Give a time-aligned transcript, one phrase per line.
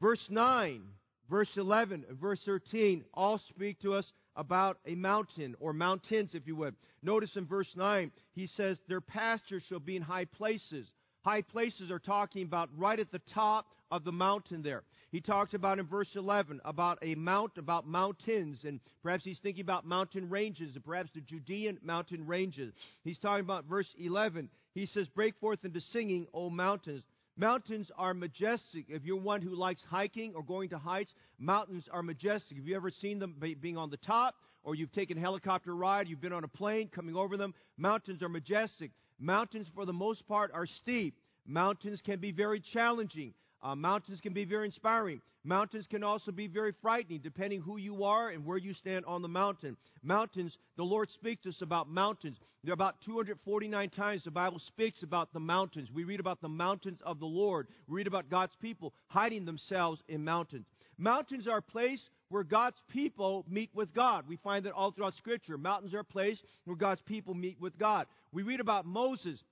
[0.00, 0.82] Verse 9,
[1.28, 6.46] verse 11, and verse 13 all speak to us about a mountain or mountains, if
[6.46, 6.76] you would.
[7.02, 10.86] Notice in verse 9, he says, Their pastures shall be in high places.
[11.22, 14.84] High places are talking about right at the top of the mountain there.
[15.10, 19.62] He talks about in verse 11 about a mount, about mountains, and perhaps he's thinking
[19.62, 22.72] about mountain ranges, and perhaps the Judean mountain ranges.
[23.02, 24.50] He's talking about verse 11.
[24.74, 27.02] He says, Break forth into singing, O mountains.
[27.38, 28.86] Mountains are majestic.
[28.88, 32.56] If you're one who likes hiking or going to heights, mountains are majestic.
[32.56, 36.08] Have you ever seen them being on the top, or you've taken a helicopter ride,
[36.08, 37.54] you've been on a plane coming over them?
[37.76, 38.90] Mountains are majestic.
[39.20, 41.14] Mountains, for the most part, are steep.
[41.46, 43.32] Mountains can be very challenging.
[43.62, 45.20] Uh, mountains can be very inspiring.
[45.44, 49.22] Mountains can also be very frightening, depending who you are and where you stand on
[49.22, 49.76] the mountain.
[50.02, 52.36] Mountains, the Lord speaks to us about mountains.
[52.64, 55.88] There are about 249 times the Bible speaks about the mountains.
[55.92, 57.68] We read about the mountains of the Lord.
[57.86, 60.66] We read about God's people hiding themselves in mountains.
[60.98, 64.24] Mountains are a place where God's people meet with God.
[64.28, 65.56] We find that all throughout Scripture.
[65.56, 68.06] Mountains are a place where God's people meet with God.
[68.32, 69.42] We read about Moses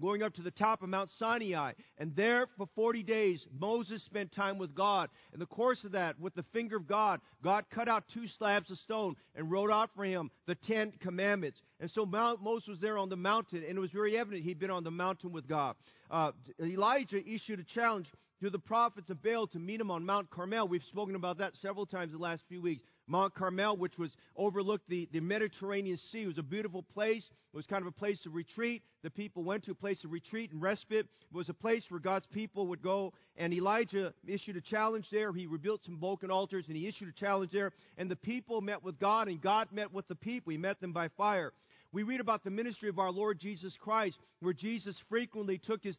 [0.00, 1.72] going up to the top of Mount Sinai.
[1.98, 5.08] And there for 40 days, Moses spent time with God.
[5.32, 8.70] In the course of that, with the finger of God, God cut out two slabs
[8.70, 11.60] of stone and wrote out for him the Ten Commandments.
[11.80, 14.58] And so Mount, Moses was there on the mountain, and it was very evident he'd
[14.58, 15.74] been on the mountain with God.
[16.10, 18.06] Uh, Elijah issued a challenge
[18.40, 20.68] to the prophets of Baal to meet him on Mount Carmel.
[20.68, 22.82] We've spoken about that several times the last few weeks.
[23.08, 26.22] Mount Carmel, which was overlooked the, the Mediterranean Sea.
[26.22, 27.24] It was a beautiful place.
[27.52, 28.82] It was kind of a place of retreat.
[29.02, 31.06] The people went to a place of retreat and respite.
[31.30, 33.14] It was a place where God's people would go.
[33.36, 35.32] And Elijah issued a challenge there.
[35.32, 37.72] He rebuilt some broken altars and he issued a challenge there.
[37.96, 40.50] And the people met with God and God met with the people.
[40.50, 41.52] He met them by fire.
[41.92, 45.96] We read about the ministry of our Lord Jesus Christ, where Jesus frequently took his,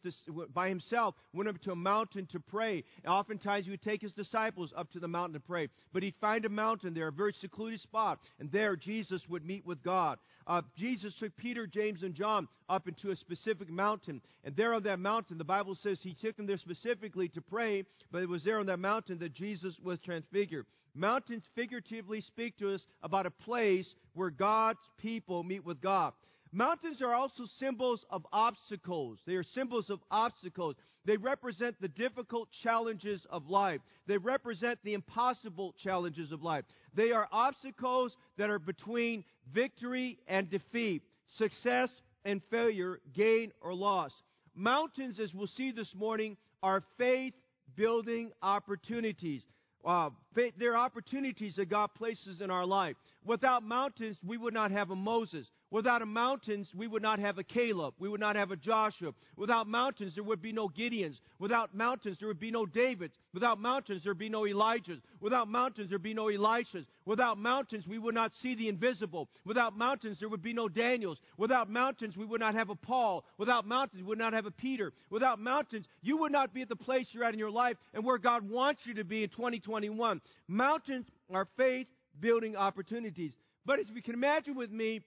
[0.54, 2.84] by himself, went up to a mountain to pray.
[3.04, 5.68] And oftentimes he would take his disciples up to the mountain to pray.
[5.92, 9.66] But he'd find a mountain there, a very secluded spot, and there Jesus would meet
[9.66, 10.18] with God.
[10.50, 14.20] Uh, Jesus took Peter, James, and John up into a specific mountain.
[14.42, 17.84] And there on that mountain, the Bible says he took them there specifically to pray,
[18.10, 20.66] but it was there on that mountain that Jesus was transfigured.
[20.92, 26.14] Mountains figuratively speak to us about a place where God's people meet with God.
[26.52, 29.18] Mountains are also symbols of obstacles.
[29.26, 30.74] They are symbols of obstacles.
[31.04, 33.80] They represent the difficult challenges of life.
[34.06, 36.64] They represent the impossible challenges of life.
[36.94, 41.02] They are obstacles that are between victory and defeat,
[41.36, 41.90] success
[42.24, 44.12] and failure, gain or loss.
[44.54, 47.34] Mountains, as we'll see this morning, are faith
[47.76, 49.42] building opportunities.
[49.84, 50.10] Uh,
[50.58, 52.96] there are opportunities that God places in our life.
[53.24, 55.46] Without mountains, we would not have a Moses.
[55.70, 57.94] Without mountains, we would not have a Caleb.
[58.00, 59.12] We would not have a Joshua.
[59.36, 61.20] Without mountains, there would be no Gideons.
[61.38, 63.14] Without mountains, there would be no Davids.
[63.32, 65.00] Without mountains, there would be no Elijahs.
[65.20, 66.86] Without mountains, there would be no Elishas.
[67.04, 69.28] Without mountains, we would not see the invisible.
[69.44, 71.18] Without mountains, there would be no Daniels.
[71.36, 73.24] Without mountains, we would not have a Paul.
[73.38, 74.92] Without mountains, we would not have a Peter.
[75.08, 78.04] Without mountains, you would not be at the place you're at in your life and
[78.04, 80.20] where God wants you to be in 2021.
[80.48, 81.86] Mountains are faith
[82.18, 83.32] building opportunities.
[83.64, 85.02] But as we can imagine with me,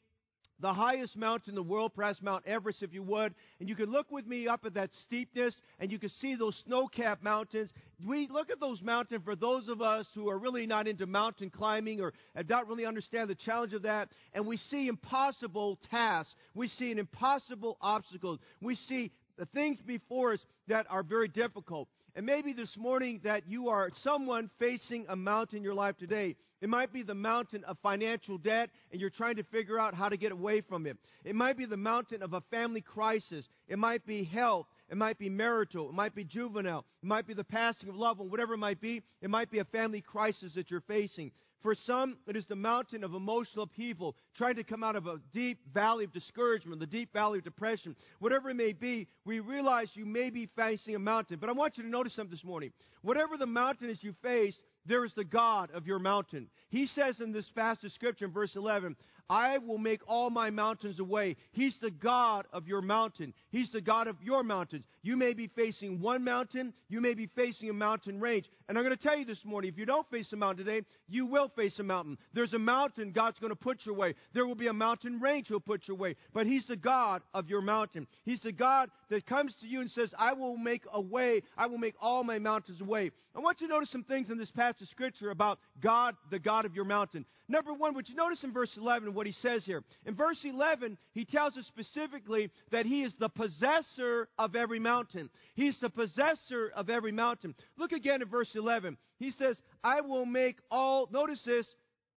[0.64, 3.36] the highest mountain in the world, perhaps Mount Everest, if you would.
[3.60, 6.56] And you can look with me up at that steepness, and you can see those
[6.66, 7.70] snow capped mountains.
[8.08, 11.50] We look at those mountains for those of us who are really not into mountain
[11.50, 12.14] climbing or
[12.48, 16.34] don't really understand the challenge of that, and we see impossible tasks.
[16.56, 18.40] We see an impossible obstacle.
[18.62, 21.90] We see the things before us that are very difficult.
[22.16, 26.38] And maybe this morning that you are someone facing a mountain in your life today.
[26.64, 30.08] It might be the mountain of financial debt and you're trying to figure out how
[30.08, 30.96] to get away from it.
[31.26, 33.50] It might be the mountain of a family crisis.
[33.68, 34.68] It might be health.
[34.90, 35.90] It might be marital.
[35.90, 36.86] It might be juvenile.
[37.04, 38.32] It might be the passing of loved one.
[38.32, 41.34] Whatever it might be, it might be a family crisis that you're facing.
[41.64, 45.20] For some, it is the mountain of emotional upheaval, trying to come out of a
[45.34, 47.96] deep valley of discouragement, the deep valley of depression.
[48.20, 51.40] Whatever it may be, we realize you may be facing a mountain.
[51.40, 52.72] But I want you to notice something this morning.
[53.02, 56.48] Whatever the mountain is you face, there is the God of your mountain.
[56.70, 57.50] He says in this
[57.90, 58.96] scripture in verse 11,
[59.30, 61.38] I will make all my mountains away.
[61.52, 63.34] He's the God of your mountain.
[63.50, 64.86] He's the God of your mountains.
[65.04, 66.74] You may be facing one mountain.
[66.88, 68.50] You may be facing a mountain range.
[68.70, 70.88] And I'm going to tell you this morning, if you don't face a mountain today,
[71.10, 72.18] you will face a mountain.
[72.34, 74.16] There's a mountain God's going to put your way.
[74.34, 76.16] There will be a mountain range He'll put your way.
[76.34, 78.08] But He's the God of your mountain.
[78.24, 81.44] He's the God that comes to you and says, I will make a way.
[81.58, 83.12] I will make all my mountains away.
[83.36, 86.40] I want you to notice some things in this passage of Scripture about God, the
[86.40, 87.26] God of your mountain.
[87.50, 89.84] Number one, would you notice in verse 11 what he says here?
[90.06, 95.30] In verse 11, he tells us specifically that he is the possessor of every mountain.
[95.56, 97.54] He's the possessor of every mountain.
[97.78, 98.98] Look again at verse 11.
[99.18, 101.68] He says, I will make all, notice this,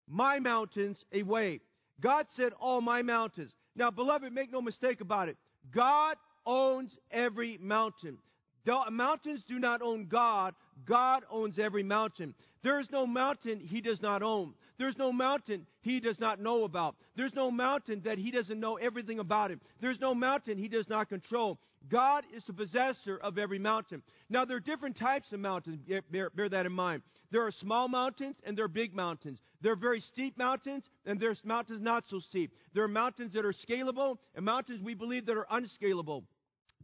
[0.08, 1.61] my mountains a way.
[2.00, 3.52] God said, all my mountains.
[3.75, 5.37] Now, beloved, make no mistake about it.
[5.75, 8.19] God owns every mountain.
[8.64, 10.55] The mountains do not own God.
[10.84, 12.34] God owns every mountain.
[12.62, 14.55] There is no mountain he does not own.
[14.78, 16.96] There's no mountain he does not know about.
[17.17, 19.61] There's no mountain that he doesn't know everything about it.
[19.81, 21.58] There's no mountain he does not control.
[21.88, 24.02] God is the possessor of every mountain.
[24.28, 25.78] Now, there are different types of mountains.
[26.11, 27.02] Bear, bear, that in mind.
[27.31, 29.38] There are small mountains and there are big mountains.
[29.61, 32.52] There are very steep mountains and there's mountains not so steep.
[32.75, 36.25] There are mountains that are scalable and mountains we believe that are unscalable.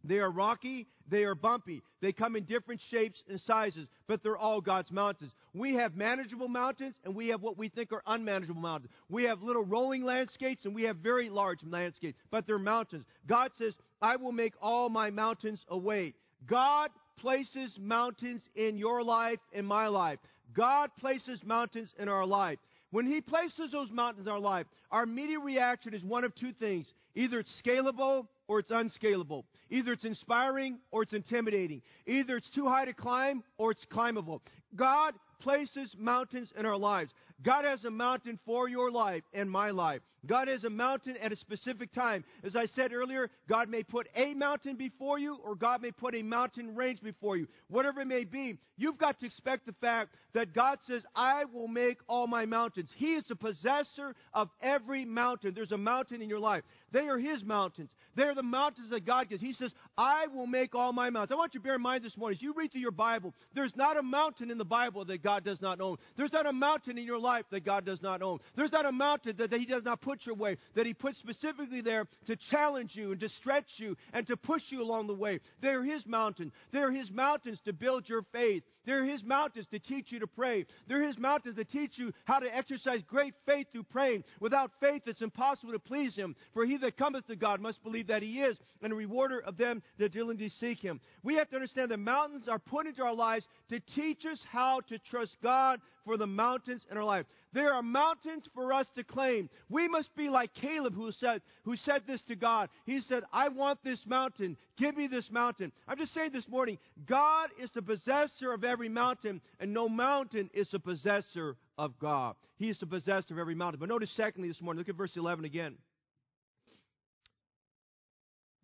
[0.05, 1.83] They are rocky, they are bumpy.
[2.01, 5.33] They come in different shapes and sizes, but they're all God's mountains.
[5.55, 8.93] We have manageable mountains and we have what we think are unmanageable mountains.
[9.09, 13.05] We have little rolling landscapes and we have very large landscapes, but they're mountains.
[13.27, 16.15] God says, I will make all my mountains a way.
[16.47, 20.19] God places mountains in your life in my life.
[20.55, 22.59] God places mountains in our life.
[22.91, 26.53] When He places those mountains in our life, our immediate reaction is one of two
[26.53, 26.87] things.
[27.15, 29.45] Either it's scalable or it's unscalable.
[29.73, 31.81] Either it's inspiring or it's intimidating.
[32.07, 34.43] Either it's too high to climb or it's climbable.
[34.77, 37.11] God places mountains in our lives.
[37.43, 40.03] God has a mountain for your life and my life.
[40.25, 42.25] God has a mountain at a specific time.
[42.45, 46.15] As I said earlier, God may put a mountain before you or God may put
[46.15, 47.49] a mountain range before you.
[47.69, 51.67] Whatever it may be, you've got to expect the fact that God says, I will
[51.67, 52.91] make all my mountains.
[52.97, 55.55] He is the possessor of every mountain.
[55.55, 56.63] There's a mountain in your life.
[56.93, 57.91] They are His mountains.
[58.15, 59.41] They are the mountains that God gives.
[59.41, 61.33] He says, I will make all my mountains.
[61.33, 63.35] I want you to bear in mind this morning, as you read through your Bible,
[63.55, 65.97] there's not a mountain in the Bible that God does not own.
[66.17, 68.39] There's not a mountain in your life that God does not own.
[68.57, 71.19] There's not a mountain that, that He does not put your way, that He puts
[71.19, 75.15] specifically there to challenge you and to stretch you and to push you along the
[75.15, 75.41] way.
[75.63, 76.53] They're His mountains.
[76.73, 78.63] They're His mountains to build your faith.
[78.85, 80.67] They're His mountains to teach you to pray.
[80.89, 84.25] They're His mountains to teach you how to exercise great faith through praying.
[84.41, 86.37] Without faith, it's impossible to please Him.
[86.53, 89.57] For he that cometh to God must believe that He is, and a rewarder of
[89.57, 91.01] them that diligently seek Him.
[91.23, 94.81] We have to understand that mountains are put into our lives to teach us how
[94.89, 97.27] to trust God for the mountains in our life.
[97.53, 99.51] There are mountains for us to claim.
[99.69, 102.71] We must be like Caleb who said, who said this to God.
[102.87, 104.57] He said, I want this mountain.
[104.79, 105.71] Give me this mountain.
[105.87, 110.51] I'm just saying this morning, God is the possessor of every mountain, and no mountain
[110.55, 112.35] is the possessor of God.
[112.57, 113.81] He is the possessor of every mountain.
[113.81, 115.77] But notice secondly this morning, look at verse 11 again.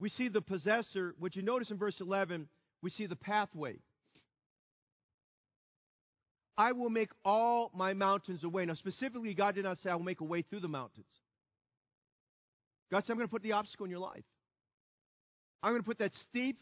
[0.00, 2.48] We see the possessor, which you notice in verse 11,
[2.82, 3.76] we see the pathway.
[6.56, 8.64] I will make all my mountains a way.
[8.66, 11.06] Now, specifically, God did not say, I will make a way through the mountains.
[12.90, 14.24] God said, I'm going to put the obstacle in your life.
[15.62, 16.58] I'm going to put that steep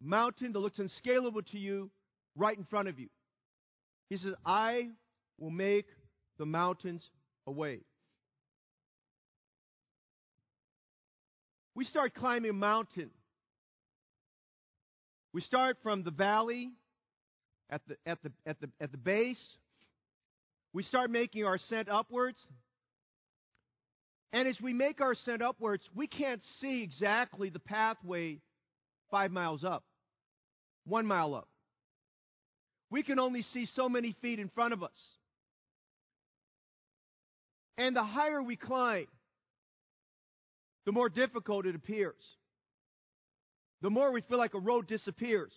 [0.00, 1.90] mountain that looks unscalable to you
[2.36, 3.08] right in front of you.
[4.08, 4.88] He says, I
[5.38, 5.86] will make
[6.38, 7.02] the mountains
[7.46, 7.80] a way.
[11.74, 13.10] We start climbing a mountain.
[15.32, 16.70] We start from the valley
[17.70, 19.42] at the, at the, at the, at the base.
[20.72, 22.38] We start making our ascent upwards.
[24.32, 28.38] And as we make our ascent upwards, we can't see exactly the pathway
[29.10, 29.84] five miles up,
[30.86, 31.48] one mile up.
[32.90, 34.90] We can only see so many feet in front of us.
[37.76, 39.06] And the higher we climb,
[40.86, 42.22] the more difficult it appears.
[43.82, 45.52] The more we feel like a road disappears.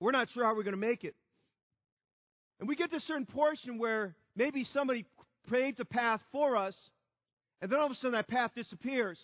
[0.00, 1.14] We're not sure how we're going to make it.
[2.58, 5.04] And we get to a certain portion where maybe somebody
[5.50, 6.76] paved a path for us,
[7.60, 9.18] and then all of a sudden that path disappears,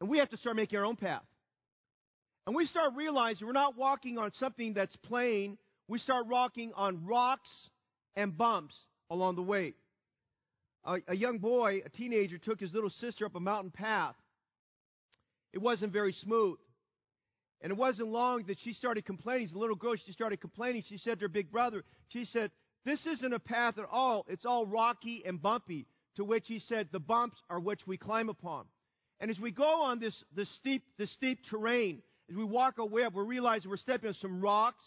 [0.00, 1.24] and we have to start making our own path.
[2.46, 5.58] And we start realizing we're not walking on something that's plain,
[5.88, 7.50] we start walking on rocks
[8.16, 8.76] and bumps
[9.10, 9.74] along the way.
[10.84, 14.14] A, a young boy, a teenager, took his little sister up a mountain path.
[15.52, 16.58] It wasn't very smooth.
[17.62, 19.48] And it wasn't long that she started complaining.
[19.54, 20.82] A little girl, she started complaining.
[20.88, 22.50] She said to her big brother, she said,
[22.84, 24.24] This isn't a path at all.
[24.28, 25.86] It's all rocky and bumpy.
[26.16, 28.64] To which he said, The bumps are which we climb upon.
[29.20, 32.86] And as we go on this, this, steep, this steep terrain, as we walk our
[32.86, 34.82] way up, we realize we're stepping on some rocks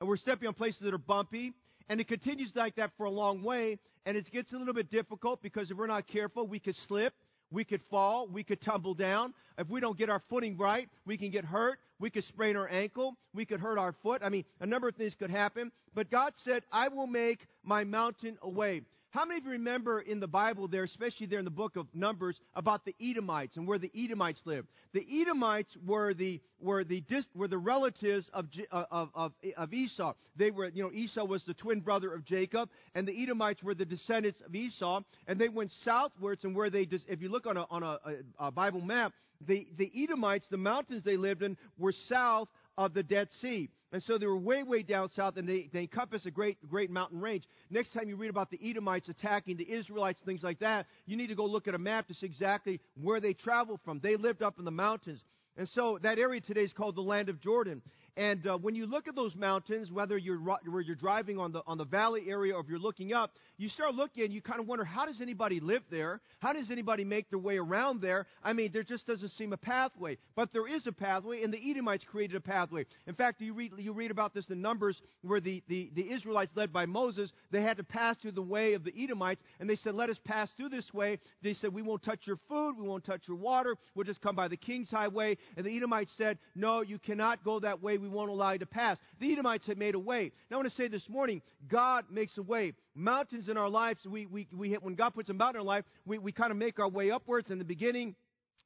[0.00, 1.52] and we're stepping on places that are bumpy.
[1.88, 3.78] And it continues like that for a long way.
[4.06, 7.14] And it gets a little bit difficult because if we're not careful, we could slip,
[7.50, 9.32] we could fall, we could tumble down.
[9.58, 12.68] If we don't get our footing right, we can get hurt, We could sprain our
[12.68, 13.16] ankle.
[13.32, 14.20] We could hurt our foot.
[14.24, 15.70] I mean, a number of things could happen.
[15.94, 18.82] But God said, I will make my mountain a way.
[19.14, 21.86] How many of you remember in the Bible there, especially there in the book of
[21.94, 24.66] Numbers, about the Edomites and where the Edomites lived?
[24.92, 30.14] The Edomites were the were the were the relatives of, uh, of of of Esau.
[30.34, 33.76] They were, you know, Esau was the twin brother of Jacob, and the Edomites were
[33.76, 35.02] the descendants of Esau.
[35.28, 37.98] And they went southwards, and where they, if you look on a on a,
[38.40, 39.12] a Bible map,
[39.46, 43.68] the the Edomites, the mountains they lived in, were south of the Dead Sea.
[43.92, 46.90] And so they were way, way down south, and they, they encompass a great, great
[46.90, 47.44] mountain range.
[47.70, 51.28] Next time you read about the Edomites attacking the Israelites, things like that, you need
[51.28, 54.00] to go look at a map to see exactly where they traveled from.
[54.00, 55.20] They lived up in the mountains.
[55.56, 57.82] And so that area today is called the land of Jordan.
[58.16, 61.62] And uh, when you look at those mountains, whether you're where you're driving on the
[61.66, 64.60] on the valley area or if you're looking up, you start looking and you kind
[64.60, 66.20] of wonder how does anybody live there?
[66.38, 68.26] How does anybody make their way around there?
[68.42, 70.18] I mean, there just doesn't seem a pathway.
[70.36, 72.86] But there is a pathway, and the Edomites created a pathway.
[73.08, 76.52] In fact, you read you read about this in Numbers, where the the, the Israelites,
[76.54, 79.76] led by Moses, they had to pass through the way of the Edomites, and they
[79.76, 82.86] said, "Let us pass through this way." They said, "We won't touch your food, we
[82.86, 83.74] won't touch your water.
[83.96, 87.58] We'll just come by the king's highway." And the Edomites said, "No, you cannot go
[87.58, 87.98] that way.
[88.04, 88.98] We won't allow you to pass.
[89.20, 90.32] The Edomites had made a way.
[90.50, 92.74] Now I want to say this morning, God makes a way.
[92.94, 95.84] Mountains in our lives, we, we, we when God puts a mountain in our life,
[96.04, 98.14] we, we kind of make our way upwards in the beginning.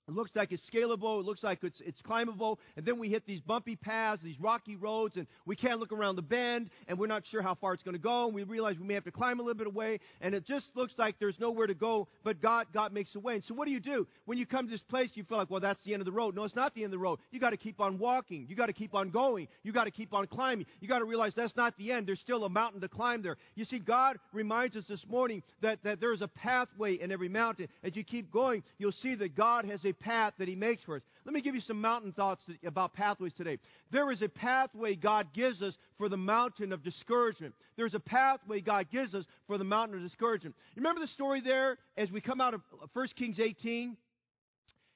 [0.09, 1.21] It looks like it's scalable.
[1.21, 2.59] It looks like it's, it's climbable.
[2.77, 6.17] And then we hit these bumpy paths, these rocky roads, and we can't look around
[6.17, 8.25] the bend, and we're not sure how far it's going to go.
[8.25, 10.67] And we realize we may have to climb a little bit away, and it just
[10.75, 13.35] looks like there's nowhere to go, but God, God makes a way.
[13.35, 14.07] And so what do you do?
[14.25, 16.13] When you come to this place, you feel like, well, that's the end of the
[16.13, 16.35] road.
[16.35, 17.19] No, it's not the end of the road.
[17.31, 18.47] You got to keep on walking.
[18.49, 19.49] You got to keep on going.
[19.63, 20.67] You got to keep on climbing.
[20.81, 22.07] You got to realize that's not the end.
[22.07, 23.37] There's still a mountain to climb there.
[23.57, 27.29] You see, God reminds us this morning that, that there is a pathway in every
[27.29, 27.69] mountain.
[27.85, 30.97] As you keep going, you'll see that God has a path that He makes for
[30.97, 31.03] us.
[31.25, 33.59] Let me give you some mountain thoughts about pathways today.
[33.91, 37.55] There is a pathway God gives us for the mountain of discouragement.
[37.77, 40.57] There's a pathway God gives us for the mountain of discouragement.
[40.75, 42.63] You remember the story there as we come out of
[42.93, 43.97] 1 Kings 18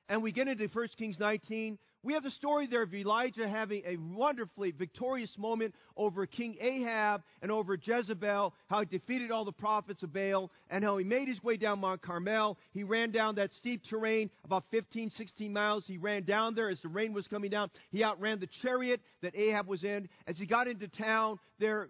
[0.08, 1.78] and we get into 1 Kings 19?
[2.04, 7.22] We have the story there of Elijah having a wonderfully victorious moment over King Ahab
[7.40, 11.28] and over Jezebel, how he defeated all the prophets of Baal, and how he made
[11.28, 12.58] his way down Mount Carmel.
[12.72, 15.84] He ran down that steep terrain, about 15, 16 miles.
[15.86, 17.70] He ran down there as the rain was coming down.
[17.92, 20.08] He outran the chariot that Ahab was in.
[20.26, 21.88] As he got into town, there,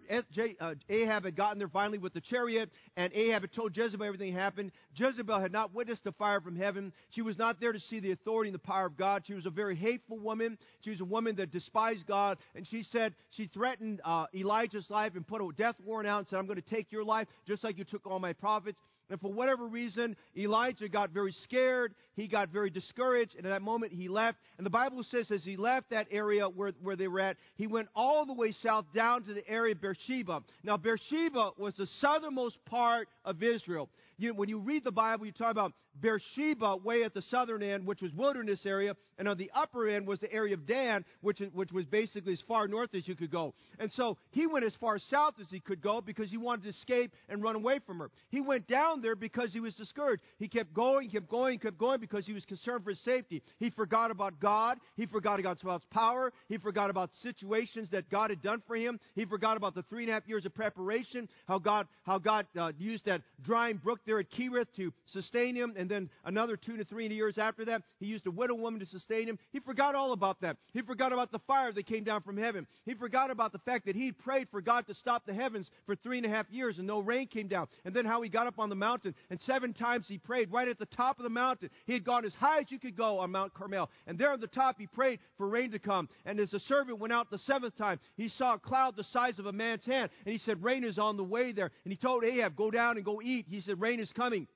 [0.61, 4.33] uh, Ahab had gotten there finally with the chariot, and Ahab had told Jezebel everything
[4.33, 4.71] happened.
[4.95, 6.93] Jezebel had not witnessed the fire from heaven.
[7.09, 9.23] She was not there to see the authority and the power of God.
[9.25, 10.57] She was a very hateful woman.
[10.81, 15.13] She was a woman that despised God, and she said, she threatened uh, Elijah's life
[15.15, 17.63] and put a death warrant out and said, I'm going to take your life just
[17.63, 18.79] like you took all my prophets.
[19.13, 21.93] And for whatever reason, Elijah got very scared.
[22.15, 23.35] He got very discouraged.
[23.35, 24.39] And at that moment, he left.
[24.57, 27.67] And the Bible says as he left that area where, where they were at, he
[27.67, 30.41] went all the way south down to the area of Beersheba.
[30.63, 33.87] Now, Beersheba was the southernmost part of Israel.
[34.17, 37.85] You, when you read the Bible, you talk about Beersheba way at the southern end,
[37.85, 41.39] which was wilderness area, and on the upper end was the area of Dan, which,
[41.53, 43.53] which was basically as far north as you could go.
[43.79, 46.69] And so he went as far south as he could go because he wanted to
[46.69, 48.09] escape and run away from her.
[48.29, 50.23] He went down there because he was discouraged.
[50.39, 53.43] He kept going, kept going, kept going because he was concerned for his safety.
[53.59, 54.79] He forgot about God.
[54.95, 56.33] He forgot about God's power.
[56.49, 58.99] He forgot about situations that God had done for him.
[59.15, 62.47] He forgot about the three and a half years of preparation, how God, how God
[62.59, 66.77] uh, used that drying brook there at Kerith to sustain him and then another two
[66.77, 69.37] to three years after that, he used a widow woman to sustain him.
[69.51, 70.57] He forgot all about that.
[70.73, 72.67] He forgot about the fire that came down from heaven.
[72.85, 75.95] He forgot about the fact that he prayed for God to stop the heavens for
[75.95, 77.67] three and a half years and no rain came down.
[77.85, 80.67] And then how he got up on the mountain and seven times he prayed right
[80.67, 81.69] at the top of the mountain.
[81.85, 83.89] He had gone as high as you could go on Mount Carmel.
[84.07, 86.09] And there on the top he prayed for rain to come.
[86.25, 89.39] And as the servant went out the seventh time, he saw a cloud the size
[89.39, 90.09] of a man's hand.
[90.25, 91.71] And he said, Rain is on the way there.
[91.83, 93.45] And he told Ahab, Go down and go eat.
[93.49, 94.47] He said, Rain is coming.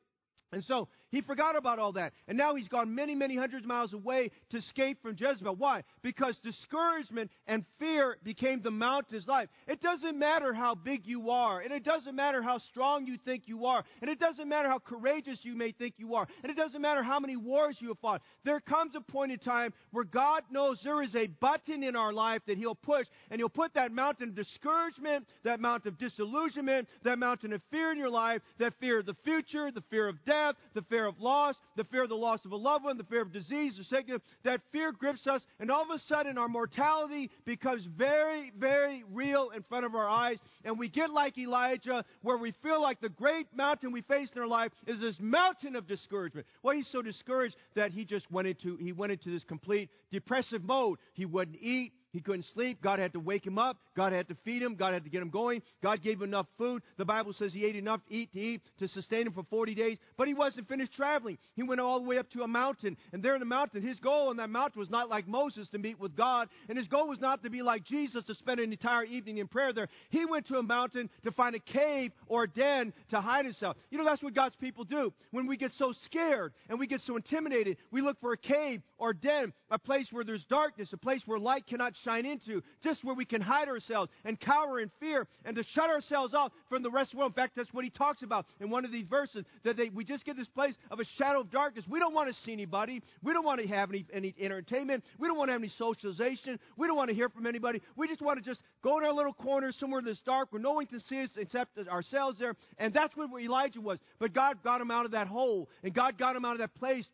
[0.52, 2.14] And so he forgot about all that.
[2.28, 5.56] And now he's gone many, many hundreds of miles away to escape from Jezebel.
[5.56, 5.84] Why?
[6.02, 9.48] Because discouragement and fear became the mountain's life.
[9.68, 13.44] It doesn't matter how big you are, and it doesn't matter how strong you think
[13.46, 16.58] you are, and it doesn't matter how courageous you may think you are, and it
[16.58, 18.22] doesn't matter how many wars you have fought.
[18.44, 22.12] There comes a point in time where God knows there is a button in our
[22.12, 26.90] life that He'll push, and He'll put that mountain of discouragement, that mountain of disillusionment,
[27.04, 30.24] that mountain of fear in your life, that fear of the future, the fear of
[30.26, 32.98] death, the fear fear of loss, the fear of the loss of a loved one,
[32.98, 34.20] the fear of disease or sickness.
[34.44, 39.52] That fear grips us, and all of a sudden our mortality becomes very, very real
[39.56, 40.38] in front of our eyes.
[40.66, 44.42] And we get like Elijah, where we feel like the great mountain we face in
[44.42, 46.48] our life is this mountain of discouragement.
[46.64, 50.64] Well, he's so discouraged that he just went into he went into this complete depressive
[50.64, 50.98] mode.
[51.14, 52.82] He wouldn't eat, he couldn't sleep.
[52.82, 53.78] God had to wake him up.
[53.96, 54.76] God had to feed him.
[54.76, 55.62] God had to get him going.
[55.84, 56.82] God gave him enough food.
[56.98, 59.76] The Bible says he ate enough to eat to eat to sustain him for 40
[59.76, 59.98] days.
[60.18, 61.38] But he wasn't finished traveling.
[61.56, 62.98] He went all the way up to a mountain.
[63.12, 65.78] And there in the mountain, his goal on that mountain was not like Moses to
[65.78, 66.48] meet with God.
[66.70, 69.48] And his goal was not to be like Jesus to spend an entire evening in
[69.48, 69.90] prayer there.
[70.10, 73.76] He went to a mountain to find a cave or a den to hide himself.
[73.90, 75.14] You know, that's what God's people do.
[75.32, 78.82] When we get so scared and we get so intimidated, we look for a cave
[78.98, 82.62] or a den, a place where there's darkness, a place where light cannot shine into,
[82.84, 86.52] just where we can hide ourselves and cower in fear and to shut ourselves off
[86.70, 87.32] from the rest of the world.
[87.32, 90.04] In fact, that's what he talks about in one of these verses, that they, we
[90.04, 91.86] just get this place of a shadow of darkness.
[91.88, 93.02] We don't want to see anybody.
[93.24, 95.04] We don't want to have any, any entertainment.
[95.20, 96.60] We don't want to have any socialization.
[96.78, 97.82] We don't want to hear from anybody.
[97.96, 100.74] We just want to just go in our little corner somewhere that's dark where no
[100.74, 102.56] one can see us except ourselves there.
[102.78, 104.00] And that's what Elijah was.
[104.20, 106.76] But God got him out of that hole, and God got him out of that
[106.76, 107.08] place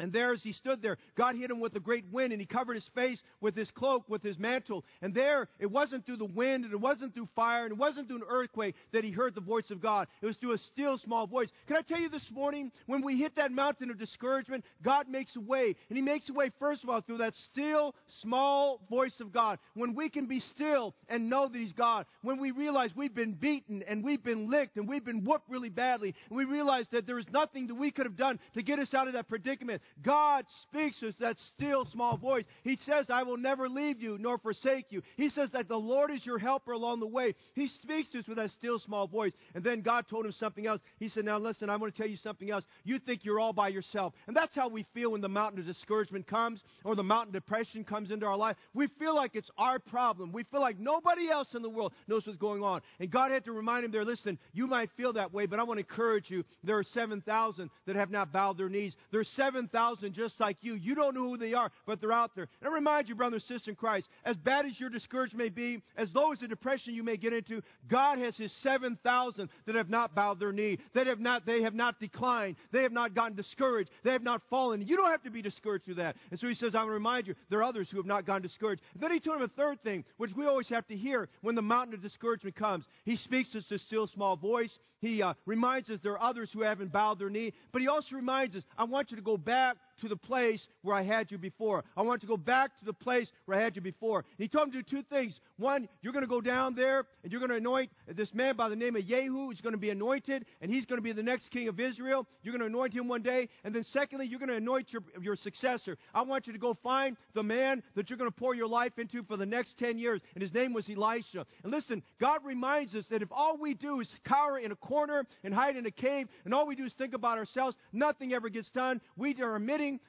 [0.00, 2.46] and there, as he stood there, God hit him with a great wind, and he
[2.46, 4.84] covered his face with his cloak, with his mantle.
[5.02, 8.08] And there, it wasn't through the wind, and it wasn't through fire, and it wasn't
[8.08, 10.08] through an earthquake that he heard the voice of God.
[10.22, 11.50] It was through a still small voice.
[11.66, 15.36] Can I tell you this morning, when we hit that mountain of discouragement, God makes
[15.36, 15.76] a way.
[15.88, 19.58] And he makes a way, first of all, through that still small voice of God.
[19.74, 22.06] When we can be still and know that he's God.
[22.22, 25.68] When we realize we've been beaten, and we've been licked, and we've been whooped really
[25.68, 28.78] badly, and we realize that there is nothing that we could have done to get
[28.78, 29.82] us out of that predicament.
[30.02, 32.44] God speaks to us that still small voice.
[32.62, 35.02] He says, I will never leave you nor forsake you.
[35.16, 37.34] He says that the Lord is your helper along the way.
[37.54, 39.32] He speaks to us with that still small voice.
[39.54, 40.80] And then God told him something else.
[40.98, 42.64] He said, Now listen, I'm going to tell you something else.
[42.84, 44.14] You think you're all by yourself.
[44.26, 47.84] And that's how we feel when the mountain of discouragement comes or the mountain depression
[47.84, 48.56] comes into our life.
[48.74, 50.32] We feel like it's our problem.
[50.32, 52.80] We feel like nobody else in the world knows what's going on.
[52.98, 55.62] And God had to remind him there, listen, you might feel that way, but I
[55.62, 56.44] want to encourage you.
[56.64, 58.94] There are 7,000 that have not bowed their knees.
[59.10, 59.69] There are 7,000
[60.12, 60.74] just like you.
[60.74, 62.48] You don't know who they are, but they're out there.
[62.60, 65.48] And I remind you, brother and sister in Christ, as bad as your discouragement may
[65.48, 69.74] be, as low as the depression you may get into, God has His 7,000 that
[69.74, 70.78] have not bowed their knee.
[70.94, 72.56] That have not, they have not declined.
[72.72, 73.90] They have not gotten discouraged.
[74.04, 74.82] They have not fallen.
[74.86, 76.16] You don't have to be discouraged through that.
[76.30, 78.26] And so He says, I want to remind you, there are others who have not
[78.26, 78.82] gone discouraged.
[78.94, 81.54] And then He told him a third thing, which we always have to hear when
[81.54, 82.84] the mountain of discouragement comes.
[83.04, 84.76] He speaks to a still small voice.
[85.00, 87.52] He uh, reminds us there are others who haven't bowed their knee.
[87.72, 90.96] But He also reminds us, I want you to go back to the place where
[90.96, 91.84] I had you before.
[91.96, 94.20] I want to go back to the place where I had you before.
[94.20, 95.38] And he told him to do two things.
[95.56, 98.68] One, you're going to go down there and you're going to anoint this man by
[98.68, 99.50] the name of Jehu.
[99.50, 102.26] He's going to be anointed and he's going to be the next king of Israel.
[102.42, 103.48] You're going to anoint him one day.
[103.64, 105.96] And then secondly, you're going to anoint your, your successor.
[106.14, 108.98] I want you to go find the man that you're going to pour your life
[108.98, 110.20] into for the next 10 years.
[110.34, 111.46] And his name was Elisha.
[111.62, 115.24] And listen, God reminds us that if all we do is cower in a corner
[115.44, 118.48] and hide in a cave and all we do is think about ourselves, nothing ever
[118.48, 119.00] gets done.
[119.16, 119.54] We are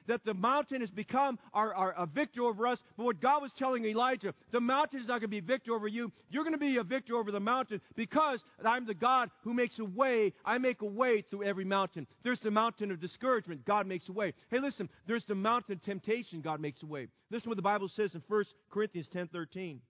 [0.06, 2.78] that the mountain has become our, our, a victor over us.
[2.96, 5.88] But what God was telling Elijah, the mountain is not going to be victor over
[5.88, 6.12] you.
[6.30, 9.78] You're going to be a victor over the mountain because I'm the God who makes
[9.78, 10.34] a way.
[10.44, 12.06] I make a way through every mountain.
[12.22, 13.64] There's the mountain of discouragement.
[13.64, 14.34] God makes a way.
[14.50, 16.40] Hey, listen, there's the mountain of temptation.
[16.40, 17.08] God makes a way.
[17.30, 19.80] Listen what the Bible says in 1 Corinthians 10 13.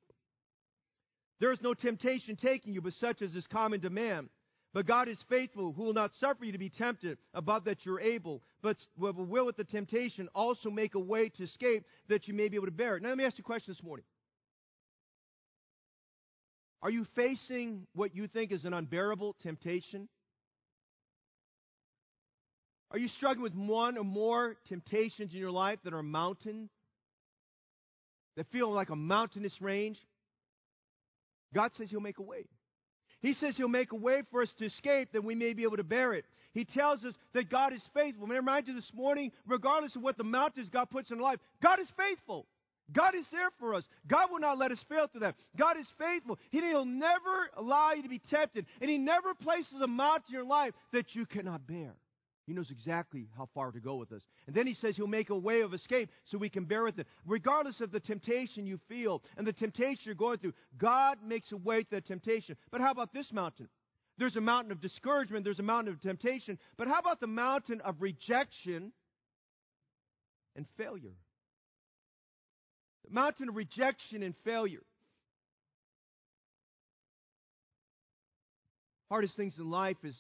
[1.41, 4.29] There is no temptation taking you, but such as is common to man.
[4.75, 8.01] But God is faithful, who will not suffer you to be tempted above that you're
[8.01, 12.49] able, but will with the temptation also make a way to escape that you may
[12.49, 13.03] be able to bear it.
[13.03, 14.07] Now, let me ask you a question this morning.
[16.81, 20.09] Are you facing what you think is an unbearable temptation?
[22.91, 26.71] Are you struggling with one or more temptations in your life that are a mountain?
[28.37, 29.99] That feel like a mountainous range?
[31.55, 32.47] God says He'll make a way.
[33.23, 35.79] He says He'll make a way for us to escape that we may be able
[35.79, 36.25] to bear it.
[36.53, 38.27] He tells us that God is faithful.
[38.27, 41.39] May I remind you this morning, regardless of what the mountains God puts in life,
[41.63, 42.47] God is faithful.
[42.93, 43.85] God is there for us.
[44.07, 45.37] God will not let us fail through that.
[45.57, 46.39] God is faithful.
[46.51, 48.67] He'll never allow you to be tempted.
[48.81, 51.95] And He never places a mountain in your life that you cannot bear.
[52.47, 54.23] He knows exactly how far to go with us.
[54.47, 56.99] And then he says he'll make a way of escape so we can bear with
[56.99, 57.07] it.
[57.25, 61.57] Regardless of the temptation you feel and the temptation you're going through, God makes a
[61.57, 62.57] way to that temptation.
[62.73, 63.69] But how about this mountain?
[64.19, 66.59] There's a mountain of discouragement, there's a mountain of temptation.
[66.77, 68.93] But how about the mountain of rejection
[70.57, 71.15] and failure?
[73.05, 74.83] The mountain of rejection and failure.
[79.09, 80.17] Hardest things in life is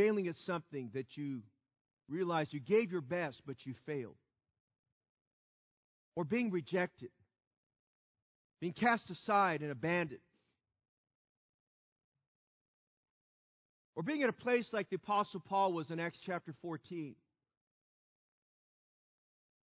[0.00, 1.42] failing at something that you
[2.08, 4.16] realize you gave your best, but you failed.
[6.16, 7.10] Or being rejected,
[8.60, 10.20] being cast aside and abandoned.
[13.94, 17.14] Or being at a place like the Apostle Paul was in Acts chapter 14.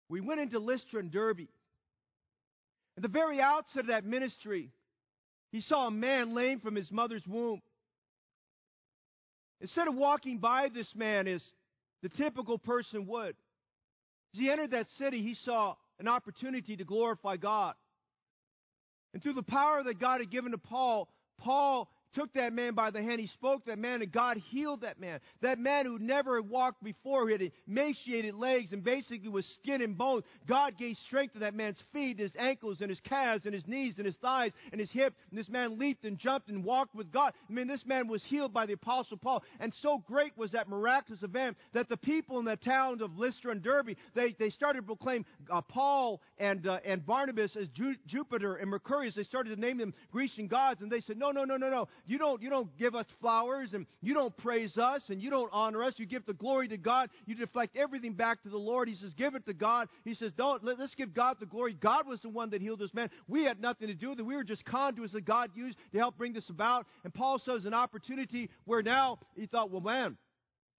[0.07, 1.47] We went into Lystra and Derbe.
[2.95, 4.71] At the very outset of that ministry,
[5.51, 7.61] he saw a man lame from his mother's womb.
[9.61, 11.43] Instead of walking by this man as
[12.01, 13.35] the typical person would,
[14.33, 17.75] as he entered that city, he saw an opportunity to glorify God.
[19.13, 22.91] And through the power that God had given to Paul, Paul took that man by
[22.91, 23.19] the hand.
[23.19, 25.19] He spoke that man, and God healed that man.
[25.41, 29.97] That man who never walked before, who had emaciated legs and basically was skin and
[29.97, 30.23] bone.
[30.47, 33.95] God gave strength to that man's feet, his ankles, and his calves, and his knees,
[33.97, 35.13] and his thighs, and his hip.
[35.29, 37.33] And this man leaped and jumped and walked with God.
[37.49, 39.43] I mean, this man was healed by the Apostle Paul.
[39.59, 43.51] And so great was that miraculous event that the people in the towns of Lystra
[43.51, 47.95] and Derbe, they, they started to proclaim uh, Paul and, uh, and Barnabas as Ju-
[48.07, 49.15] Jupiter and Mercurius.
[49.15, 50.81] They started to name them Grecian gods.
[50.81, 51.87] And they said, no, no, no, no, no.
[52.05, 55.49] You don't, you don't give us flowers and you don't praise us and you don't
[55.53, 55.93] honor us.
[55.97, 57.09] You give the glory to God.
[57.25, 58.89] You deflect everything back to the Lord.
[58.89, 59.87] He says, give it to God.
[60.03, 61.73] He says, don't, let, us give God the glory.
[61.73, 63.09] God was the one that healed this man.
[63.27, 64.25] We had nothing to do with it.
[64.25, 66.87] We were just conduits that God used to help bring this about.
[67.03, 70.17] And Paul says an opportunity where now he thought, well, man,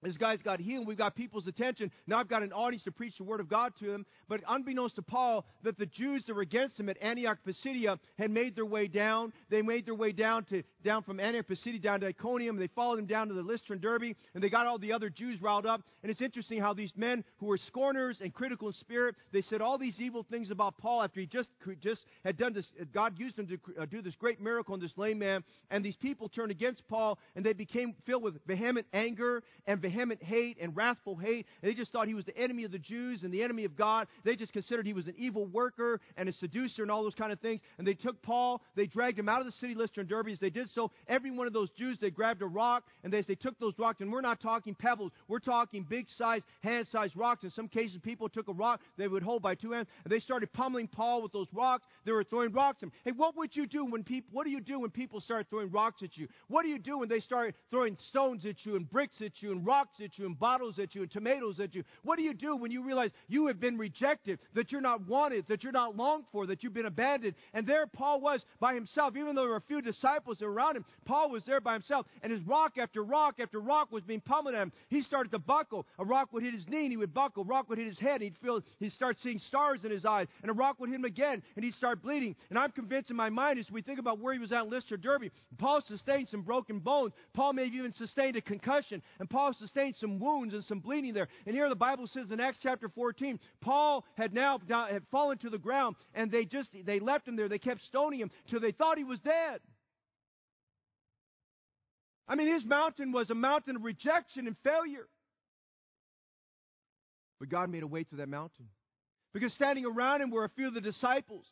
[0.02, 0.87] this guy's got healed.
[0.87, 1.92] We've got people's attention.
[2.08, 4.04] Now I've got an audience to preach the word of God to him.
[4.28, 8.30] But unbeknownst to Paul, that the Jews that were against him at Antioch Pisidia had
[8.32, 9.32] made their way down.
[9.48, 12.57] They made their way down to down from Antioch Pisidia down to Iconium.
[12.57, 13.83] They followed him down to the Lystra and
[14.35, 15.83] and they got all the other Jews riled up.
[16.03, 19.61] And it's interesting how these men who were scorners and critical in spirit, they said
[19.61, 21.49] all these evil things about Paul after he just
[21.81, 22.66] just had done this.
[22.92, 25.97] God used him to uh, do this great miracle on this lame man, and these
[25.97, 30.77] people turned against Paul, and they became filled with vehement anger and vehement hate and
[30.77, 31.47] wrathful hate.
[31.62, 33.77] And they just thought he was the enemy of the Jews and the enemy of
[33.77, 34.09] God.
[34.25, 37.33] They just considered he was an evil worker and a seducer and all those kind
[37.33, 37.61] of things.
[37.79, 40.12] And they took Paul, they dragged him out of the city, Lystra and.
[40.33, 43.22] As they did so, every one of those Jews, they grabbed a rock and they,
[43.22, 44.00] they took those rocks.
[44.00, 47.44] And we're not talking pebbles, we're talking big size, hand sized rocks.
[47.44, 50.20] In some cases, people took a rock they would hold by two hands and they
[50.20, 51.87] started pummeling Paul with those rocks.
[52.04, 52.92] They were throwing rocks at him.
[53.04, 55.70] Hey, what would you do when people, what do you do when people start throwing
[55.70, 56.28] rocks at you?
[56.48, 59.52] What do you do when they start throwing stones at you and bricks at you
[59.52, 61.85] and rocks at you and bottles at you and tomatoes at you.
[62.02, 65.46] What do you do when you realize you have been rejected, that you're not wanted,
[65.48, 67.35] that you're not longed for, that you've been abandoned?
[67.54, 70.85] And there Paul was by himself, even though there were a few disciples around him.
[71.05, 74.55] Paul was there by himself, and his rock after rock after rock was being pummeled
[74.55, 74.72] at him.
[74.88, 75.87] He started to buckle.
[75.98, 77.42] A rock would hit his knee, and he would buckle.
[77.42, 80.05] A rock would hit his head, and he'd feel he'd start seeing stars in his
[80.05, 80.29] eyes.
[80.42, 82.37] And a rock would hit him again, and he'd start bleeding.
[82.51, 84.70] And I'm convinced in my mind as we think about where he was at in
[84.70, 87.12] Lystra Derbe, Paul sustained some broken bones.
[87.35, 91.14] Paul may have even sustained a concussion, and Paul sustained some wounds and some bleeding
[91.14, 91.29] there.
[91.46, 95.51] And here the Bible says in Acts chapter 14, Paul had now had fallen to
[95.51, 97.48] the ground, and they just they left him there.
[97.48, 99.61] They kept stoning him till they thought he was dead.
[102.28, 105.08] I mean, his mountain was a mountain of rejection and failure.
[107.40, 108.68] But God made a way through that mountain.
[109.32, 111.46] Because standing around him were a few of the disciples